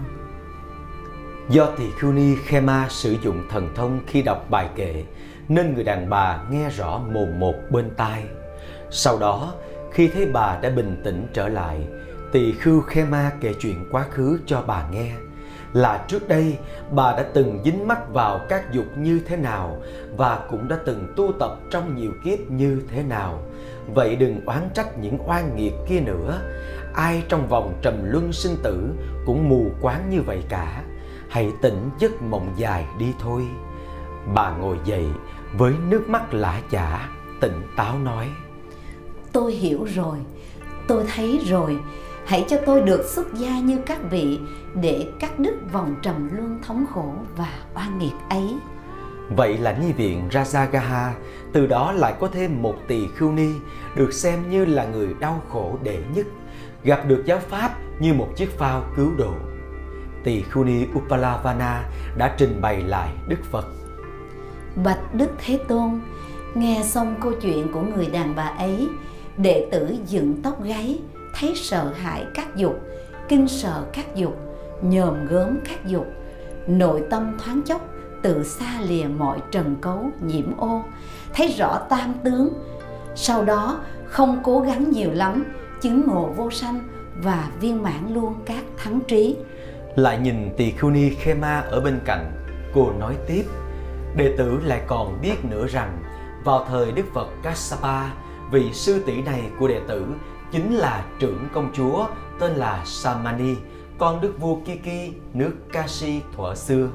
Do 1.49 1.65
tỳ 1.77 1.91
khưu 1.91 2.11
ni 2.11 2.35
Khema 2.35 2.87
sử 2.89 3.15
dụng 3.23 3.43
thần 3.49 3.69
thông 3.75 3.99
khi 4.07 4.21
đọc 4.21 4.45
bài 4.49 4.69
kệ 4.75 5.03
nên 5.47 5.73
người 5.73 5.83
đàn 5.83 6.09
bà 6.09 6.43
nghe 6.51 6.69
rõ 6.69 7.01
mồm 7.13 7.39
một 7.39 7.55
bên 7.71 7.89
tai. 7.97 8.23
Sau 8.91 9.19
đó, 9.19 9.53
khi 9.91 10.07
thấy 10.07 10.25
bà 10.25 10.59
đã 10.61 10.69
bình 10.69 11.01
tĩnh 11.03 11.27
trở 11.33 11.47
lại, 11.47 11.87
tỳ 12.31 12.51
khưu 12.51 12.81
Khema 12.81 13.31
kể 13.41 13.53
chuyện 13.59 13.89
quá 13.91 14.05
khứ 14.11 14.39
cho 14.45 14.63
bà 14.67 14.89
nghe 14.89 15.11
là 15.73 16.05
trước 16.07 16.27
đây 16.27 16.57
bà 16.91 17.11
đã 17.11 17.23
từng 17.33 17.61
dính 17.65 17.87
mắc 17.87 18.13
vào 18.13 18.39
các 18.49 18.73
dục 18.73 18.85
như 18.97 19.21
thế 19.27 19.37
nào 19.37 19.77
và 20.17 20.39
cũng 20.49 20.67
đã 20.67 20.77
từng 20.85 21.13
tu 21.15 21.31
tập 21.39 21.59
trong 21.71 21.95
nhiều 21.95 22.11
kiếp 22.23 22.39
như 22.51 22.81
thế 22.91 23.03
nào. 23.03 23.39
Vậy 23.93 24.15
đừng 24.15 24.45
oán 24.45 24.69
trách 24.73 24.97
những 24.97 25.17
oan 25.27 25.55
nghiệt 25.55 25.73
kia 25.89 25.99
nữa. 25.99 26.41
Ai 26.93 27.23
trong 27.29 27.47
vòng 27.47 27.79
trầm 27.81 27.93
luân 28.05 28.33
sinh 28.33 28.55
tử 28.63 28.89
cũng 29.25 29.49
mù 29.49 29.71
quáng 29.81 30.09
như 30.09 30.21
vậy 30.21 30.43
cả. 30.49 30.83
Hãy 31.29 31.51
tỉnh 31.61 31.89
giấc 31.99 32.21
mộng 32.21 32.53
dài 32.57 32.85
đi 32.99 33.13
thôi. 33.19 33.43
Bà 34.33 34.51
ngồi 34.51 34.77
dậy 34.85 35.05
với 35.57 35.73
nước 35.89 36.09
mắt 36.09 36.33
lã 36.33 36.61
chả, 36.71 37.09
tỉnh 37.41 37.61
táo 37.77 37.99
nói. 37.99 38.29
Tôi 39.33 39.51
hiểu 39.51 39.87
rồi, 39.95 40.17
tôi 40.87 41.03
thấy 41.15 41.41
rồi, 41.45 41.77
hãy 42.29 42.45
cho 42.49 42.57
tôi 42.65 42.81
được 42.81 43.05
xuất 43.05 43.33
gia 43.33 43.59
như 43.59 43.77
các 43.85 43.97
vị 44.09 44.39
để 44.81 45.07
cắt 45.19 45.39
đứt 45.39 45.55
vòng 45.71 45.95
trầm 46.01 46.29
luân 46.35 46.59
thống 46.63 46.85
khổ 46.93 47.13
và 47.37 47.53
oan 47.75 47.99
nghiệt 47.99 48.13
ấy. 48.29 48.55
Vậy 49.37 49.57
là 49.57 49.77
Nhi 49.81 49.91
viện 49.91 50.29
Rajagaha 50.31 51.11
từ 51.53 51.67
đó 51.67 51.91
lại 51.91 52.13
có 52.19 52.27
thêm 52.27 52.61
một 52.61 52.75
tỳ 52.87 53.07
khưu 53.07 53.31
ni 53.31 53.49
được 53.95 54.13
xem 54.13 54.49
như 54.49 54.65
là 54.65 54.85
người 54.85 55.07
đau 55.19 55.41
khổ 55.49 55.77
đệ 55.83 55.99
nhất, 56.15 56.25
gặp 56.83 57.07
được 57.07 57.23
giáo 57.25 57.39
pháp 57.39 57.75
như 57.99 58.13
một 58.13 58.27
chiếc 58.35 58.57
phao 58.57 58.83
cứu 58.95 59.11
độ. 59.17 59.33
Tỳ 60.23 60.41
khưu 60.41 60.63
ni 60.63 60.85
Upalavana 60.97 61.83
đã 62.17 62.35
trình 62.37 62.61
bày 62.61 62.81
lại 62.81 63.09
Đức 63.27 63.43
Phật. 63.51 63.65
Bạch 64.83 65.15
Đức 65.15 65.29
Thế 65.45 65.59
Tôn, 65.67 65.99
nghe 66.55 66.81
xong 66.83 67.15
câu 67.21 67.31
chuyện 67.41 67.71
của 67.71 67.81
người 67.81 68.05
đàn 68.05 68.35
bà 68.35 68.53
ấy, 68.57 68.89
đệ 69.37 69.69
tử 69.71 69.95
dựng 70.07 70.41
tóc 70.43 70.63
gáy, 70.63 70.99
thấy 71.39 71.55
sợ 71.55 71.93
hãi 72.01 72.25
các 72.33 72.55
dục, 72.55 72.79
kinh 73.27 73.47
sợ 73.47 73.83
các 73.93 74.15
dục, 74.15 74.37
nhòm 74.81 75.27
gớm 75.27 75.57
các 75.65 75.85
dục, 75.85 76.07
nội 76.67 77.03
tâm 77.09 77.37
thoáng 77.43 77.61
chốc 77.65 77.81
từ 78.21 78.43
xa 78.43 78.81
lìa 78.87 79.05
mọi 79.17 79.39
trần 79.51 79.75
cấu 79.81 80.09
nhiễm 80.21 80.57
ô, 80.57 80.83
thấy 81.33 81.47
rõ 81.47 81.79
tam 81.89 82.13
tướng, 82.23 82.53
sau 83.15 83.45
đó 83.45 83.79
không 84.05 84.39
cố 84.43 84.59
gắng 84.59 84.91
nhiều 84.91 85.11
lắm, 85.13 85.45
chứng 85.81 86.07
ngộ 86.07 86.33
vô 86.37 86.51
sanh 86.51 86.79
và 87.23 87.49
viên 87.59 87.83
mãn 87.83 88.13
luôn 88.13 88.35
các 88.45 88.63
thắng 88.77 88.99
trí. 89.07 89.35
Lại 89.95 90.19
nhìn 90.19 90.49
tỳ 90.57 90.71
khưu 90.71 90.91
ni 90.91 91.09
Khema 91.09 91.59
ở 91.59 91.81
bên 91.81 91.99
cạnh, 92.05 92.31
cô 92.73 92.91
nói 92.99 93.15
tiếp, 93.27 93.43
đệ 94.15 94.35
tử 94.37 94.59
lại 94.63 94.81
còn 94.87 95.21
biết 95.21 95.45
nữa 95.49 95.67
rằng 95.67 96.03
Vào 96.43 96.65
thời 96.69 96.91
Đức 96.91 97.05
Phật 97.13 97.27
Kassapa, 97.43 98.09
vị 98.51 98.69
sư 98.73 99.03
tỷ 99.05 99.21
này 99.21 99.41
của 99.59 99.67
đệ 99.67 99.79
tử 99.87 100.05
chính 100.51 100.75
là 100.75 101.05
trưởng 101.19 101.47
công 101.53 101.71
chúa 101.73 102.05
tên 102.39 102.51
là 102.51 102.81
Samani, 102.85 103.55
con 103.97 104.21
đức 104.21 104.33
vua 104.39 104.55
Kiki 104.55 105.13
nước 105.33 105.51
Kashi 105.73 106.21
thuở 106.35 106.55
xưa. 106.55 106.89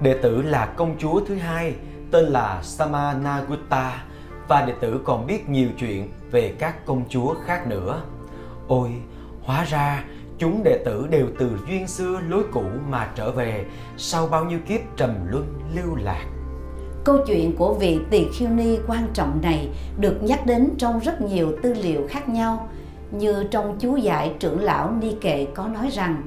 Đệ 0.00 0.18
tử 0.22 0.42
là 0.42 0.66
công 0.66 0.96
chúa 0.98 1.20
thứ 1.26 1.34
hai 1.34 1.74
tên 2.10 2.24
là 2.24 2.62
Samanagutta 2.62 4.04
và 4.48 4.66
đệ 4.66 4.72
tử 4.80 5.00
còn 5.04 5.26
biết 5.26 5.48
nhiều 5.48 5.68
chuyện 5.78 6.08
về 6.30 6.54
các 6.58 6.86
công 6.86 7.02
chúa 7.08 7.34
khác 7.46 7.66
nữa. 7.66 8.02
Ôi, 8.68 8.90
hóa 9.42 9.64
ra 9.64 10.04
chúng 10.38 10.62
đệ 10.64 10.82
tử 10.84 11.06
đều 11.10 11.26
từ 11.38 11.50
duyên 11.68 11.88
xưa 11.88 12.20
lối 12.28 12.44
cũ 12.52 12.64
mà 12.88 13.10
trở 13.14 13.30
về 13.30 13.64
sau 13.96 14.26
bao 14.26 14.44
nhiêu 14.44 14.58
kiếp 14.68 14.80
trầm 14.96 15.14
luân 15.28 15.60
lưu 15.74 15.96
lạc. 15.96 16.24
Câu 17.04 17.18
chuyện 17.26 17.56
của 17.56 17.74
vị 17.74 18.00
tỳ 18.10 18.28
khiêu 18.32 18.48
ni 18.48 18.78
quan 18.86 19.08
trọng 19.14 19.40
này 19.42 19.68
được 19.98 20.18
nhắc 20.22 20.46
đến 20.46 20.70
trong 20.78 20.98
rất 20.98 21.20
nhiều 21.20 21.52
tư 21.62 21.74
liệu 21.74 22.06
khác 22.10 22.28
nhau, 22.28 22.68
như 23.18 23.44
trong 23.50 23.76
chú 23.78 23.96
giải 23.96 24.34
trưởng 24.38 24.60
lão 24.60 24.90
Ni 24.90 25.14
Kệ 25.20 25.46
có 25.54 25.68
nói 25.68 25.88
rằng, 25.88 26.22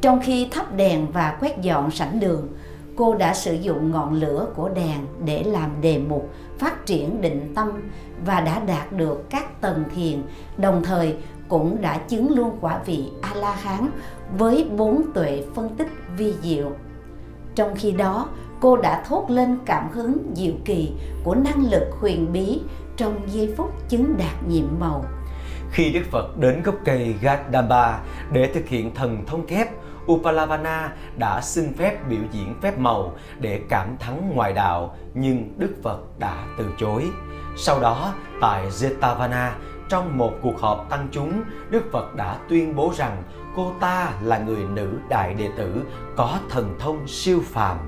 trong 0.00 0.20
khi 0.22 0.48
thắp 0.50 0.74
đèn 0.74 1.06
và 1.12 1.36
quét 1.40 1.60
dọn 1.62 1.90
sảnh 1.90 2.20
đường, 2.20 2.48
cô 2.96 3.14
đã 3.14 3.34
sử 3.34 3.54
dụng 3.54 3.90
ngọn 3.90 4.12
lửa 4.12 4.46
của 4.56 4.68
đèn 4.68 5.06
để 5.24 5.42
làm 5.42 5.70
đề 5.80 5.98
mục 5.98 6.30
phát 6.58 6.86
triển 6.86 7.20
định 7.20 7.52
tâm 7.54 7.68
và 8.24 8.40
đã 8.40 8.58
đạt 8.58 8.92
được 8.92 9.30
các 9.30 9.60
tầng 9.60 9.84
thiền, 9.94 10.22
đồng 10.56 10.82
thời 10.84 11.16
cũng 11.48 11.80
đã 11.80 11.98
chứng 11.98 12.36
luôn 12.36 12.56
quả 12.60 12.80
vị 12.86 13.04
A-la-hán 13.22 13.90
với 14.38 14.68
bốn 14.76 15.02
tuệ 15.14 15.44
phân 15.54 15.68
tích 15.76 15.88
vi 16.16 16.34
diệu. 16.42 16.70
Trong 17.54 17.74
khi 17.74 17.92
đó, 17.92 18.28
cô 18.60 18.76
đã 18.76 19.04
thốt 19.08 19.30
lên 19.30 19.58
cảm 19.66 19.90
hứng 19.92 20.18
diệu 20.34 20.52
kỳ 20.64 20.92
của 21.24 21.34
năng 21.34 21.70
lực 21.70 21.84
huyền 22.00 22.32
bí 22.32 22.60
trong 22.96 23.20
giây 23.26 23.54
phút 23.56 23.88
chứng 23.88 24.16
đạt 24.18 24.48
nhiệm 24.48 24.66
màu. 24.80 25.04
Khi 25.74 25.92
Đức 25.92 26.02
Phật 26.10 26.38
đến 26.38 26.62
gốc 26.62 26.74
cây 26.84 27.14
Gadamba 27.20 28.00
để 28.32 28.50
thực 28.54 28.68
hiện 28.68 28.94
thần 28.94 29.24
thông 29.26 29.46
kép, 29.46 29.68
Upalavana 30.12 30.92
đã 31.16 31.40
xin 31.40 31.74
phép 31.76 32.08
biểu 32.08 32.20
diễn 32.32 32.54
phép 32.62 32.78
màu 32.78 33.12
để 33.40 33.60
cảm 33.68 33.96
thắng 34.00 34.30
ngoại 34.34 34.52
đạo 34.52 34.96
nhưng 35.14 35.54
Đức 35.58 35.74
Phật 35.82 36.18
đã 36.18 36.44
từ 36.58 36.66
chối. 36.78 37.04
Sau 37.56 37.80
đó, 37.80 38.14
tại 38.40 38.68
Jetavana, 38.68 39.50
trong 39.88 40.18
một 40.18 40.32
cuộc 40.42 40.60
họp 40.60 40.86
tăng 40.90 41.08
chúng, 41.12 41.42
Đức 41.70 41.82
Phật 41.92 42.14
đã 42.14 42.38
tuyên 42.48 42.76
bố 42.76 42.92
rằng 42.96 43.22
cô 43.56 43.72
ta 43.80 44.12
là 44.22 44.38
người 44.38 44.64
nữ 44.74 44.98
đại 45.08 45.34
đệ 45.34 45.48
tử 45.56 45.82
có 46.16 46.38
thần 46.50 46.74
thông 46.78 47.08
siêu 47.08 47.40
phàm. 47.44 47.78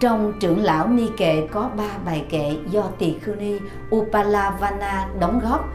Trong 0.00 0.32
trưởng 0.40 0.62
lão 0.62 0.88
Ni 0.88 1.08
Kệ 1.16 1.46
có 1.52 1.70
ba 1.76 1.98
bài 2.06 2.24
kệ 2.30 2.56
do 2.70 2.82
Tỳ 2.98 3.18
Khưu 3.18 3.34
Ni 3.34 3.58
Upalavana 3.96 5.08
đóng 5.20 5.40
góp 5.42 5.68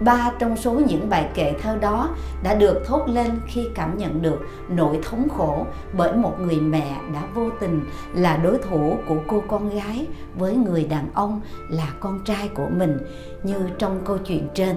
Ba 0.00 0.32
trong 0.38 0.56
số 0.56 0.72
những 0.72 1.10
bài 1.10 1.28
kệ 1.34 1.52
thơ 1.62 1.76
đó 1.76 2.08
đã 2.42 2.54
được 2.54 2.82
thốt 2.86 3.08
lên 3.08 3.30
khi 3.46 3.68
cảm 3.74 3.98
nhận 3.98 4.22
được 4.22 4.38
nỗi 4.68 4.98
thống 5.02 5.28
khổ 5.36 5.66
bởi 5.92 6.12
một 6.12 6.40
người 6.40 6.60
mẹ 6.60 6.96
đã 7.14 7.22
vô 7.34 7.50
tình 7.60 7.84
là 8.14 8.36
đối 8.36 8.58
thủ 8.58 8.96
của 9.08 9.16
cô 9.28 9.42
con 9.48 9.68
gái 9.68 10.06
với 10.34 10.56
người 10.56 10.84
đàn 10.84 11.06
ông 11.14 11.40
là 11.68 11.86
con 12.00 12.24
trai 12.24 12.48
của 12.54 12.68
mình 12.76 12.98
như 13.42 13.68
trong 13.78 14.00
câu 14.04 14.18
chuyện 14.18 14.48
trên. 14.54 14.76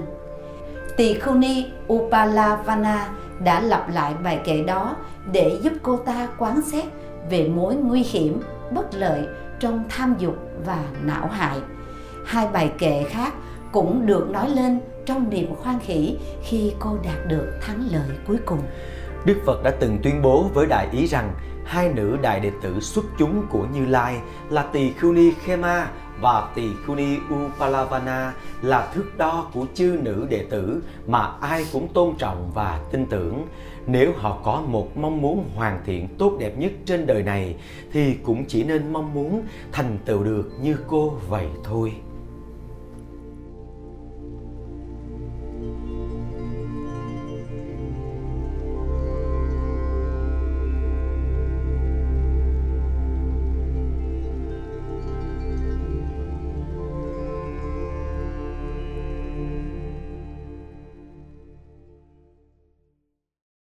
Tỳ 0.97 1.13
Khưu 1.13 1.35
Ni 1.35 1.65
Upalavana 1.93 3.09
đã 3.43 3.59
lặp 3.61 3.89
lại 3.89 4.13
bài 4.23 4.41
kệ 4.43 4.63
đó 4.63 4.95
để 5.31 5.59
giúp 5.61 5.73
cô 5.83 5.97
ta 5.97 6.27
quán 6.37 6.61
xét 6.61 6.85
về 7.29 7.47
mối 7.47 7.75
nguy 7.75 8.03
hiểm, 8.03 8.41
bất 8.71 8.95
lợi 8.95 9.27
trong 9.59 9.83
tham 9.89 10.15
dục 10.19 10.35
và 10.65 10.83
não 11.03 11.27
hại. 11.27 11.57
Hai 12.25 12.47
bài 12.47 12.71
kệ 12.77 13.03
khác 13.03 13.33
cũng 13.71 14.05
được 14.05 14.29
nói 14.29 14.49
lên 14.49 14.79
trong 15.05 15.29
niềm 15.29 15.55
khoan 15.55 15.79
hỷ 15.81 16.17
khi 16.43 16.73
cô 16.79 16.97
đạt 17.03 17.27
được 17.27 17.57
thắng 17.61 17.87
lợi 17.91 18.09
cuối 18.27 18.37
cùng. 18.45 18.59
Đức 19.25 19.37
Phật 19.45 19.63
đã 19.63 19.71
từng 19.79 19.97
tuyên 20.03 20.21
bố 20.21 20.49
với 20.53 20.65
đại 20.65 20.87
ý 20.91 21.07
rằng 21.07 21.33
hai 21.65 21.89
nữ 21.93 22.17
đại 22.21 22.39
đệ 22.39 22.51
tử 22.61 22.79
xuất 22.79 23.05
chúng 23.17 23.47
của 23.49 23.65
Như 23.73 23.85
Lai 23.85 24.19
là 24.49 24.63
Tỳ 24.63 24.91
Khưu 24.93 25.13
Ni 25.13 25.31
Khema 25.31 25.87
và 26.19 26.51
Tỳ 26.55 26.67
Khưu 26.85 26.95
Ni 26.95 27.17
Upalavana 27.33 28.33
là 28.61 28.91
thước 28.93 29.17
đo 29.17 29.47
của 29.53 29.65
chư 29.73 29.97
nữ 30.01 30.27
đệ 30.29 30.45
tử 30.49 30.83
mà 31.07 31.31
ai 31.41 31.65
cũng 31.73 31.87
tôn 31.93 32.15
trọng 32.17 32.51
và 32.53 32.79
tin 32.91 33.05
tưởng. 33.05 33.47
Nếu 33.87 34.13
họ 34.17 34.39
có 34.43 34.63
một 34.67 34.97
mong 34.97 35.21
muốn 35.21 35.49
hoàn 35.55 35.79
thiện 35.85 36.07
tốt 36.17 36.37
đẹp 36.39 36.57
nhất 36.57 36.71
trên 36.85 37.05
đời 37.05 37.23
này 37.23 37.55
thì 37.91 38.13
cũng 38.13 38.45
chỉ 38.45 38.63
nên 38.63 38.93
mong 38.93 39.13
muốn 39.13 39.45
thành 39.71 39.97
tựu 40.05 40.23
được 40.23 40.51
như 40.61 40.77
cô 40.87 41.13
vậy 41.29 41.47
thôi. 41.63 41.93